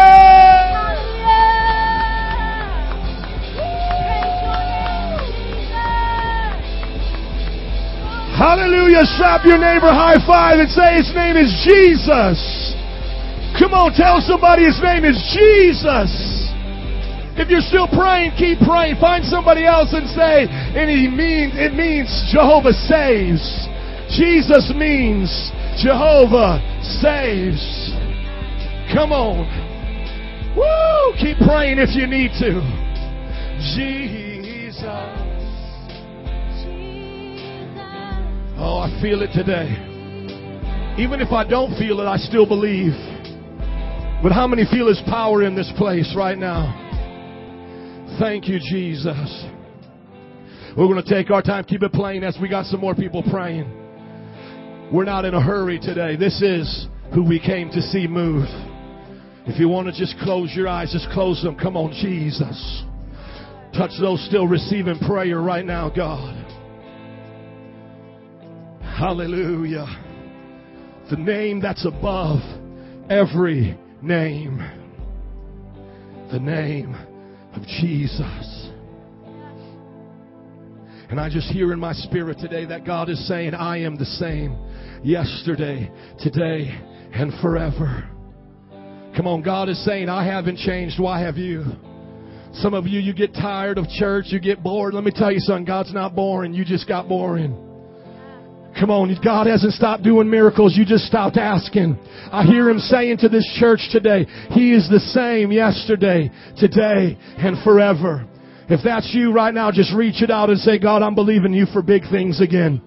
Hallelujah. 8.35 9.07
Slap 9.15 9.47
your 9.47 9.55
neighbor 9.55 9.87
high 9.87 10.19
five 10.27 10.59
and 10.59 10.67
say 10.67 10.99
his 10.99 11.07
name 11.15 11.39
is 11.39 11.47
Jesus. 11.63 12.43
Come 13.55 13.71
on, 13.71 13.95
tell 13.95 14.19
somebody 14.19 14.67
his 14.67 14.75
name 14.83 15.07
is 15.07 15.15
Jesus. 15.31 16.11
If 17.39 17.47
you're 17.47 17.63
still 17.63 17.87
praying, 17.87 18.35
keep 18.35 18.59
praying. 18.59 18.99
Find 18.99 19.23
somebody 19.23 19.63
else 19.63 19.95
and 19.95 20.11
say, 20.11 20.43
and 20.51 20.91
he 20.91 21.07
means 21.07 21.55
it 21.55 21.71
means 21.71 22.11
Jehovah 22.35 22.75
saves. 22.75 23.39
Jesus 24.11 24.75
means 24.75 25.31
Jehovah 25.77 26.59
saves. 27.01 27.91
Come 28.93 29.11
on. 29.11 29.43
Woo! 30.55 31.19
Keep 31.19 31.37
praying 31.45 31.79
if 31.79 31.95
you 31.95 32.07
need 32.07 32.31
to. 32.39 32.61
Jesus. 33.75 34.85
Oh, 38.57 38.79
I 38.79 38.99
feel 39.01 39.21
it 39.21 39.31
today. 39.33 39.67
Even 40.97 41.19
if 41.19 41.31
I 41.33 41.45
don't 41.45 41.77
feel 41.77 41.99
it, 41.99 42.05
I 42.05 42.17
still 42.17 42.47
believe. 42.47 42.93
But 44.23 44.31
how 44.31 44.47
many 44.47 44.65
feel 44.71 44.87
His 44.87 45.01
power 45.07 45.43
in 45.43 45.55
this 45.55 45.71
place 45.77 46.13
right 46.15 46.37
now? 46.37 46.81
Thank 48.17 48.47
you, 48.47 48.59
Jesus. 48.59 49.45
We're 50.77 50.87
going 50.87 51.03
to 51.03 51.09
take 51.09 51.31
our 51.31 51.41
time, 51.41 51.65
keep 51.65 51.83
it 51.83 51.91
playing 51.91 52.23
as 52.23 52.37
we 52.41 52.47
got 52.47 52.65
some 52.65 52.79
more 52.79 52.95
people 52.95 53.23
praying. 53.29 53.84
We're 54.93 55.05
not 55.05 55.25
in 55.25 55.33
a 55.33 55.41
hurry 55.41 55.79
today. 55.79 56.15
This 56.15 56.41
is 56.43 56.87
who 57.13 57.23
we 57.23 57.39
came 57.39 57.71
to 57.71 57.81
see 57.81 58.05
move. 58.05 58.45
If 59.47 59.59
you 59.59 59.67
want 59.67 59.87
to 59.87 59.93
just 59.93 60.15
close 60.19 60.53
your 60.55 60.67
eyes, 60.67 60.91
just 60.91 61.09
close 61.11 61.41
them. 61.41 61.55
Come 61.55 61.75
on, 61.75 61.91
Jesus. 61.91 62.83
Touch 63.75 63.91
those 63.99 64.23
still 64.27 64.47
receiving 64.47 64.99
prayer 64.99 65.41
right 65.41 65.65
now, 65.65 65.89
God. 65.89 66.35
Hallelujah. 68.81 69.87
The 71.09 71.17
name 71.17 71.61
that's 71.61 71.85
above 71.85 72.39
every 73.09 73.77
name. 74.03 74.57
The 76.31 76.39
name 76.39 76.95
of 77.55 77.63
Jesus. 77.63 78.69
And 81.09 81.19
I 81.19 81.29
just 81.29 81.47
hear 81.47 81.71
in 81.73 81.79
my 81.79 81.93
spirit 81.93 82.39
today 82.39 82.65
that 82.65 82.85
God 82.85 83.09
is 83.09 83.27
saying, 83.27 83.53
I 83.53 83.79
am 83.79 83.95
the 83.95 84.05
same 84.05 84.57
yesterday, 85.05 85.91
today, 86.19 86.67
and 87.13 87.31
forever. 87.39 88.09
Come 89.15 89.27
on, 89.27 89.43
God 89.43 89.69
is 89.69 89.83
saying, 89.85 90.09
I 90.09 90.25
haven't 90.25 90.57
changed. 90.57 90.99
Why 90.99 91.21
have 91.21 91.37
you? 91.37 91.63
Some 92.55 92.73
of 92.73 92.87
you, 92.87 92.99
you 92.99 93.13
get 93.13 93.33
tired 93.33 93.77
of 93.77 93.87
church, 93.87 94.25
you 94.29 94.39
get 94.39 94.63
bored. 94.63 94.93
Let 94.93 95.03
me 95.03 95.11
tell 95.13 95.31
you 95.31 95.39
something, 95.39 95.65
God's 95.65 95.93
not 95.93 96.15
boring. 96.15 96.53
You 96.53 96.65
just 96.65 96.87
got 96.87 97.07
boring. 97.07 97.51
Come 98.79 98.89
on, 98.89 99.15
God 99.23 99.47
hasn't 99.47 99.73
stopped 99.73 100.03
doing 100.03 100.29
miracles. 100.29 100.75
You 100.75 100.85
just 100.85 101.05
stopped 101.05 101.37
asking. 101.37 101.97
I 102.31 102.43
hear 102.43 102.67
Him 102.67 102.79
saying 102.79 103.19
to 103.19 103.29
this 103.29 103.47
church 103.59 103.79
today, 103.91 104.25
He 104.51 104.73
is 104.73 104.89
the 104.89 104.99
same 104.99 105.51
yesterday, 105.51 106.29
today, 106.57 107.17
and 107.37 107.63
forever. 107.63 108.27
If 108.67 108.81
that's 108.83 109.13
you 109.13 109.31
right 109.31 109.53
now, 109.53 109.71
just 109.71 109.93
reach 109.93 110.23
it 110.23 110.31
out 110.31 110.49
and 110.49 110.59
say, 110.59 110.79
God, 110.79 111.03
I'm 111.03 111.15
believing 111.15 111.53
you 111.53 111.67
for 111.67 111.81
big 111.83 112.01
things 112.11 112.41
again. 112.41 112.81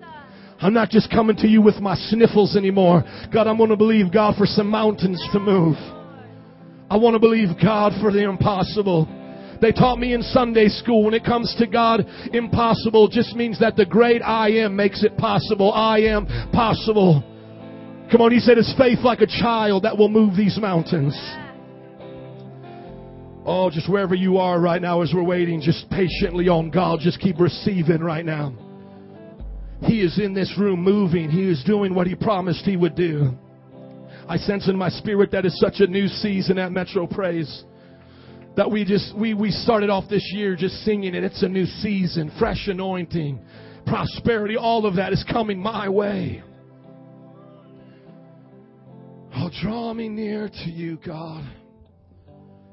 I'm 0.61 0.75
not 0.75 0.91
just 0.91 1.11
coming 1.11 1.37
to 1.37 1.47
you 1.47 1.63
with 1.63 1.77
my 1.77 1.95
sniffles 1.95 2.57
anymore. 2.57 3.05
God, 3.33 3.47
I'm 3.47 3.59
going 3.59 3.71
to 3.71 3.77
believe 3.77 4.13
God 4.13 4.35
for 4.37 4.47
some 4.47 4.67
mountains 4.69 5.23
to 5.33 5.39
move. 5.39 5.77
I 6.91 6.97
want 6.97 7.15
to 7.15 7.21
believe 7.21 7.51
God 7.63 7.93
for 8.01 8.11
the 8.11 8.29
impossible. 8.29 9.07
They 9.61 9.73
taught 9.73 9.99
me 9.99 10.15
in 10.15 10.23
Sunday 10.23 10.69
school 10.69 11.05
when 11.05 11.15
it 11.15 11.25
comes 11.25 11.55
to 11.59 11.67
God, 11.67 12.05
impossible 12.33 13.09
just 13.09 13.37
means 13.37 13.61
that 13.61 13.77
the 13.77 13.87
great 13.87 14.23
I 14.23 14.51
am 14.51 14.75
makes 14.75 15.05
it 15.05 15.17
possible. 15.17 15.73
I 15.73 15.99
am 16.01 16.27
possible. 16.53 17.23
Come 18.11 18.21
on, 18.21 18.33
he 18.33 18.41
said 18.41 18.59
it's 18.59 18.75
faith 18.79 19.01
like 19.05 19.21
a 19.21 19.27
child 19.27 19.85
that 19.85 19.97
will 19.97 20.09
move 20.09 20.37
these 20.37 20.59
mountains. 20.59 21.15
Oh, 23.45 23.71
just 23.73 23.89
wherever 23.89 24.15
you 24.15 24.39
are 24.39 24.61
right 24.61 24.81
now 24.81 25.03
as 25.03 25.13
we're 25.15 25.23
waiting, 25.23 25.61
just 25.61 25.89
patiently 25.91 26.49
on 26.49 26.71
God, 26.71 27.01
just 27.01 27.21
keep 27.21 27.39
receiving 27.39 28.01
right 28.01 28.25
now. 28.25 28.68
He 29.83 30.01
is 30.01 30.19
in 30.19 30.35
this 30.35 30.53
room 30.59 30.83
moving. 30.83 31.31
He 31.31 31.49
is 31.49 31.63
doing 31.65 31.95
what 31.95 32.07
He 32.07 32.15
promised 32.15 32.65
He 32.65 32.77
would 32.77 32.95
do. 32.95 33.37
I 34.29 34.37
sense 34.37 34.69
in 34.69 34.77
my 34.77 34.91
spirit 34.91 35.31
that 35.33 35.47
is 35.47 35.59
such 35.59 35.77
a 35.81 35.87
new 35.87 36.07
season 36.07 36.59
at 36.59 36.71
Metro 36.71 37.07
Praise. 37.07 37.65
That 38.57 38.71
we 38.71 38.85
just, 38.85 39.17
we, 39.17 39.35
we 39.35 39.51
started 39.51 39.89
off 39.89 40.05
this 40.11 40.29
year 40.35 40.57
just 40.57 40.75
singing 40.85 41.15
it. 41.15 41.25
It's 41.25 41.43
a 41.43 41.49
new 41.49 41.65
season, 41.65 42.31
fresh 42.39 42.67
anointing, 42.67 43.41
prosperity, 43.87 44.57
all 44.57 44.85
of 44.85 44.97
that 44.97 45.13
is 45.13 45.25
coming 45.31 45.59
my 45.61 45.89
way. 45.89 46.43
Oh, 49.37 49.51
draw 49.63 49.95
me 49.95 50.09
near 50.09 50.49
to 50.49 50.71
you, 50.71 50.99
God, 51.07 51.45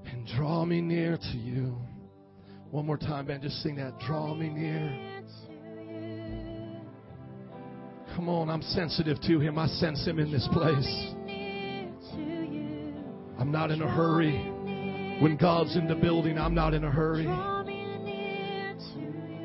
and 0.06 0.28
draw 0.36 0.66
me 0.66 0.82
near 0.82 1.18
to 1.18 1.38
you. 1.38 1.78
One 2.72 2.88
more 2.88 2.98
time, 2.98 3.28
man, 3.28 3.42
just 3.42 3.62
sing 3.62 3.76
that. 3.76 4.00
Draw 4.00 4.34
me 4.34 4.50
near. 4.50 5.15
Come 8.16 8.30
on, 8.30 8.50
I'm 8.50 8.62
sensitive 8.62 9.20
to 9.24 9.40
him. 9.42 9.60
I 9.60 9.68
sense 9.68 10.08
him 10.08 10.20
in 10.20 10.32
this 10.32 10.48
place. 10.54 11.14
I'm 13.38 13.52
not 13.52 13.72
in 13.72 13.82
a 13.82 13.92
hurry. 13.92 14.38
When 15.22 15.36
God's 15.36 15.76
in 15.76 15.86
the 15.86 15.96
building, 15.96 16.38
I'm 16.38 16.54
not 16.54 16.74
in 16.74 16.86
a 16.86 16.90
hurry. 16.90 17.26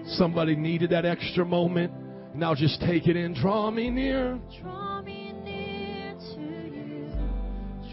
Somebody 0.07 0.55
needed 0.55 0.91
that 0.91 1.05
extra 1.05 1.45
moment. 1.45 1.93
Now 2.33 2.55
just 2.55 2.81
take 2.81 3.09
it 3.09 3.17
in. 3.17 3.35
Draw 3.35 3.73
me 3.73 3.91
near. 3.91 4.39
Draw 4.61 5.03
me 5.03 5.33
near 5.33 6.15
to 6.15 6.41
you. 6.41 7.13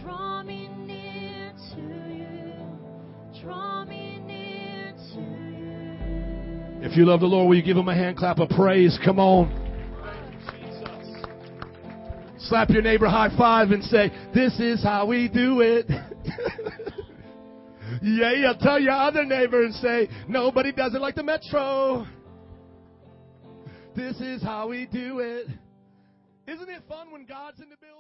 Draw 0.04 0.44
me 0.44 0.68
near 0.68 1.54
to 1.74 1.82
you. 1.82 3.42
Draw 3.42 3.86
me 3.86 4.20
near 4.20 4.94
to 5.14 5.20
you. 5.20 6.88
If 6.88 6.96
you 6.96 7.06
love 7.06 7.22
the 7.22 7.26
Lord, 7.26 7.50
will 7.50 7.56
you 7.56 7.64
give 7.64 7.78
him 7.78 7.88
a 7.88 7.96
hand 7.96 8.18
clap 8.18 8.38
of 8.38 8.50
praise? 8.50 9.00
Come 9.04 9.18
on. 9.18 9.67
Slap 12.48 12.70
your 12.70 12.82
neighbor 12.82 13.08
high 13.08 13.36
five 13.38 13.72
and 13.72 13.84
say, 13.84 14.10
This 14.34 14.58
is 14.60 14.82
how 14.82 15.06
we 15.06 15.28
do 15.28 15.60
it. 15.62 15.86
yeah, 18.02 18.32
yeah. 18.32 18.54
Tell 18.62 18.80
your 18.80 18.94
other 18.94 19.26
neighbor 19.26 19.66
and 19.66 19.74
say, 19.76 20.08
Nobody 20.30 20.72
does 20.72 20.96
it 20.96 21.02
like 21.02 21.16
the 21.16 21.24
Metro. 21.24 22.08
This 23.96 24.16
is 24.22 24.42
how 24.42 24.70
we 24.70 24.86
do 24.86 25.20
it. 25.20 25.48
Isn't 26.48 26.70
it 26.70 26.84
fun 26.88 27.12
when 27.12 27.26
God's 27.26 27.60
in 27.60 27.70
the 27.70 27.76
building? 27.78 27.97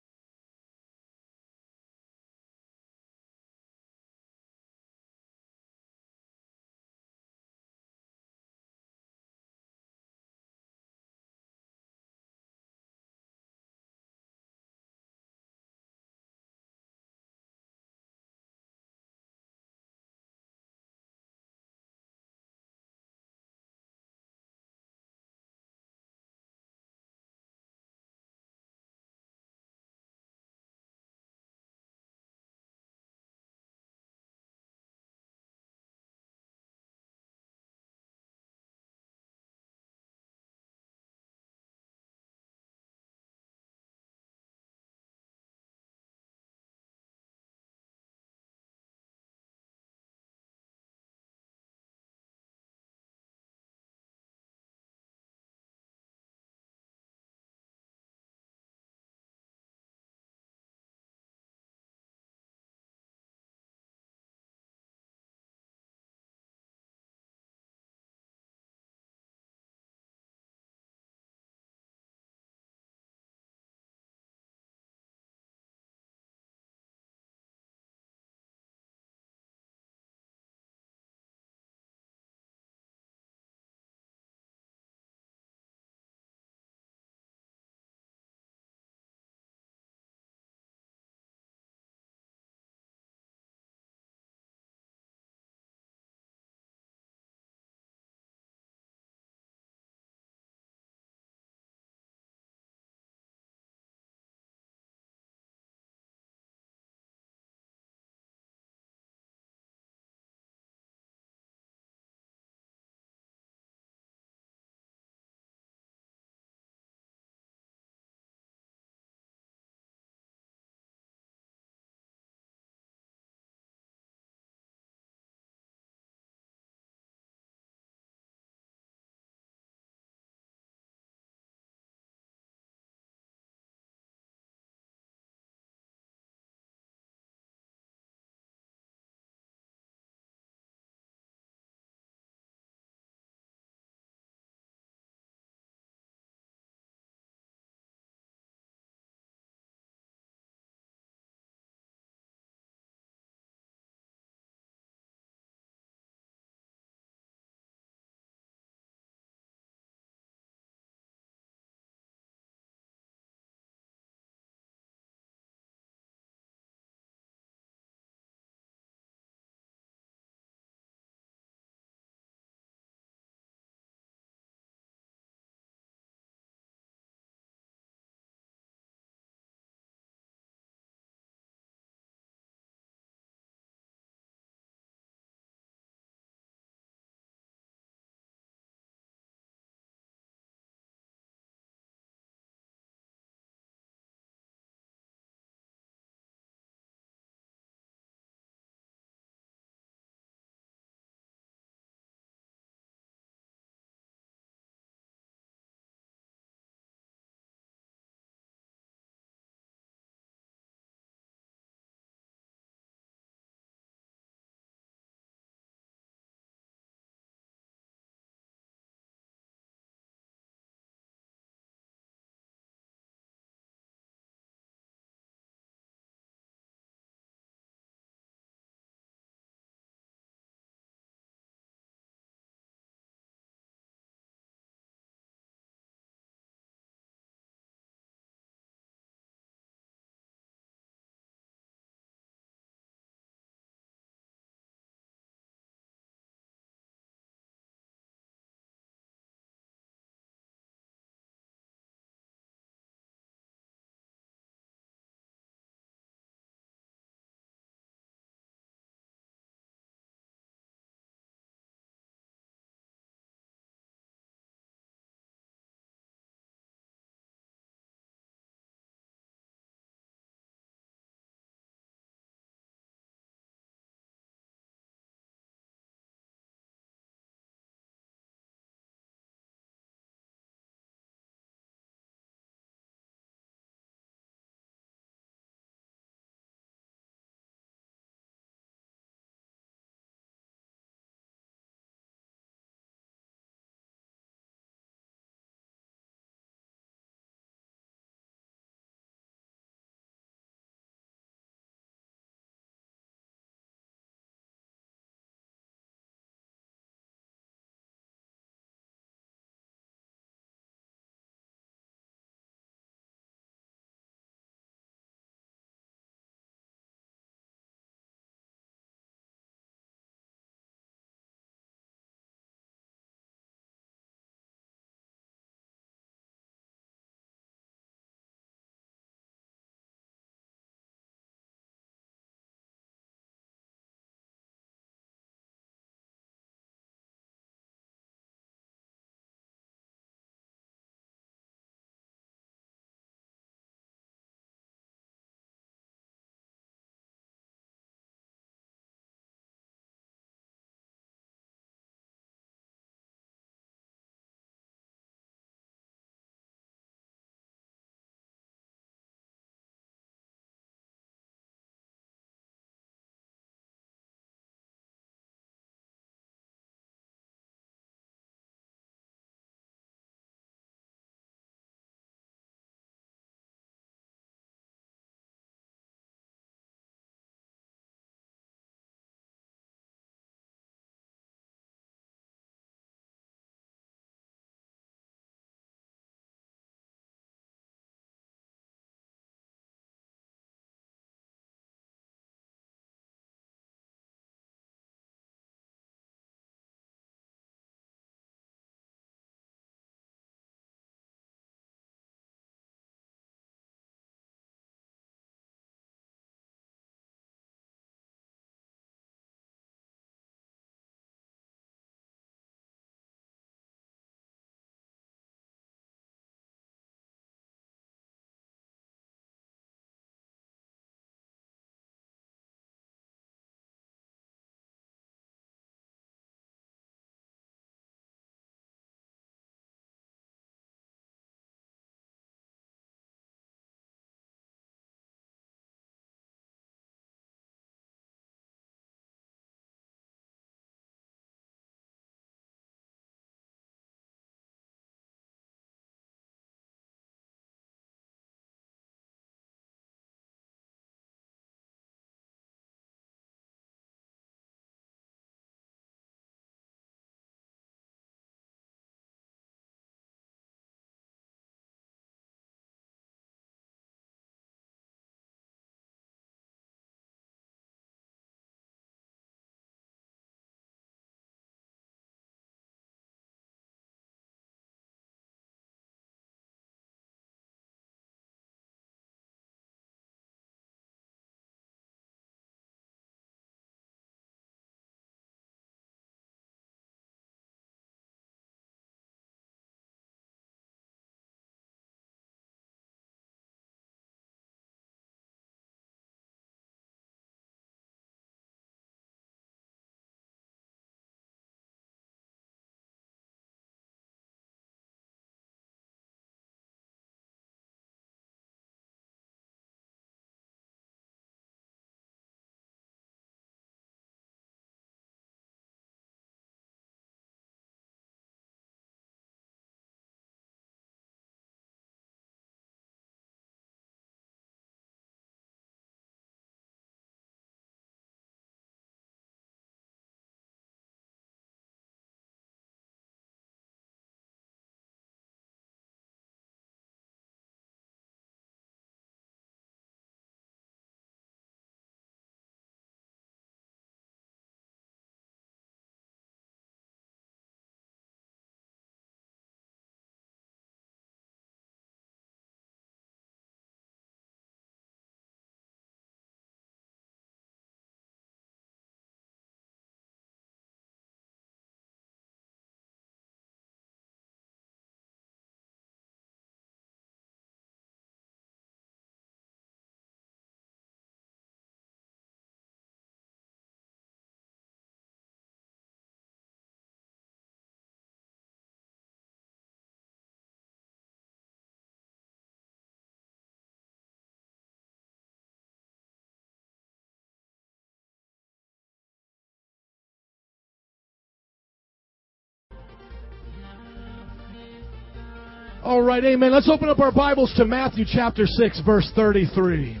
All 595.84 596.00
right, 596.00 596.24
amen. 596.24 596.50
Let's 596.50 596.70
open 596.70 596.88
up 596.88 596.98
our 596.98 597.12
Bibles 597.12 597.52
to 597.58 597.66
Matthew 597.66 598.06
chapter 598.10 598.46
6, 598.46 598.80
verse 598.86 599.12
33. 599.14 600.00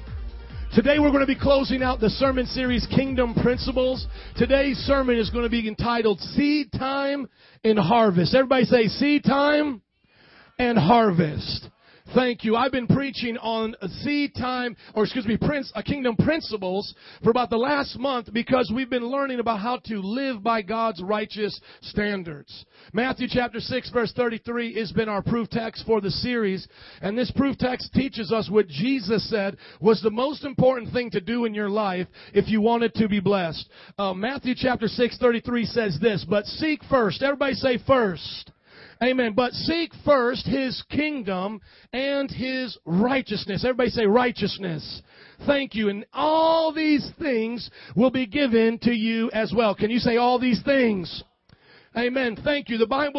Today 0.74 0.98
we're 0.98 1.10
going 1.10 1.20
to 1.20 1.26
be 1.26 1.38
closing 1.38 1.82
out 1.82 2.00
the 2.00 2.08
sermon 2.08 2.46
series 2.46 2.86
Kingdom 2.86 3.34
Principles. 3.34 4.06
Today's 4.34 4.78
sermon 4.78 5.18
is 5.18 5.28
going 5.28 5.44
to 5.44 5.50
be 5.50 5.68
entitled 5.68 6.20
Seed 6.20 6.72
Time 6.72 7.28
and 7.64 7.78
Harvest. 7.78 8.34
Everybody 8.34 8.64
say 8.64 8.86
seed 8.86 9.24
time 9.24 9.82
and 10.58 10.78
harvest. 10.78 11.68
Thank 12.12 12.44
you. 12.44 12.54
I've 12.54 12.70
been 12.70 12.86
preaching 12.86 13.38
on 13.38 13.74
seed 14.02 14.34
time, 14.34 14.76
or 14.94 15.04
excuse 15.04 15.26
me, 15.26 15.38
prince, 15.38 15.72
uh, 15.74 15.80
kingdom 15.80 16.16
principles 16.16 16.94
for 17.22 17.30
about 17.30 17.48
the 17.48 17.56
last 17.56 17.98
month 17.98 18.30
because 18.32 18.70
we've 18.74 18.90
been 18.90 19.06
learning 19.06 19.40
about 19.40 19.60
how 19.60 19.78
to 19.86 20.00
live 20.00 20.42
by 20.42 20.60
God's 20.60 21.02
righteous 21.02 21.58
standards. 21.80 22.66
Matthew 22.92 23.26
chapter 23.30 23.58
6 23.58 23.90
verse 23.90 24.12
33 24.14 24.74
has 24.74 24.92
been 24.92 25.08
our 25.08 25.22
proof 25.22 25.48
text 25.48 25.86
for 25.86 26.02
the 26.02 26.10
series, 26.10 26.68
and 27.00 27.16
this 27.16 27.30
proof 27.30 27.56
text 27.56 27.90
teaches 27.94 28.30
us 28.30 28.50
what 28.50 28.68
Jesus 28.68 29.28
said 29.30 29.56
was 29.80 30.02
the 30.02 30.10
most 30.10 30.44
important 30.44 30.92
thing 30.92 31.10
to 31.10 31.22
do 31.22 31.46
in 31.46 31.54
your 31.54 31.70
life 31.70 32.06
if 32.34 32.48
you 32.48 32.60
wanted 32.60 32.92
to 32.94 33.08
be 33.08 33.20
blessed. 33.20 33.66
Uh, 33.96 34.12
Matthew 34.12 34.54
chapter 34.54 34.88
6 34.88 35.16
33 35.18 35.64
says 35.64 35.98
this, 36.02 36.26
but 36.28 36.44
seek 36.44 36.82
first. 36.90 37.22
Everybody 37.22 37.54
say 37.54 37.78
first. 37.86 38.50
Amen. 39.02 39.32
But 39.34 39.52
seek 39.52 39.92
first 40.04 40.46
His 40.46 40.82
kingdom 40.90 41.60
and 41.92 42.30
His 42.30 42.78
righteousness. 42.84 43.64
Everybody 43.64 43.90
say 43.90 44.06
righteousness. 44.06 45.02
Thank 45.46 45.74
you. 45.74 45.88
And 45.88 46.06
all 46.12 46.72
these 46.72 47.08
things 47.18 47.70
will 47.96 48.10
be 48.10 48.26
given 48.26 48.78
to 48.82 48.92
you 48.92 49.30
as 49.32 49.52
well. 49.54 49.74
Can 49.74 49.90
you 49.90 49.98
say 49.98 50.16
all 50.16 50.38
these 50.38 50.62
things? 50.62 51.22
Amen. 51.96 52.36
Thank 52.42 52.68
you. 52.68 52.78
The 52.78 52.86
Bible 52.88 53.12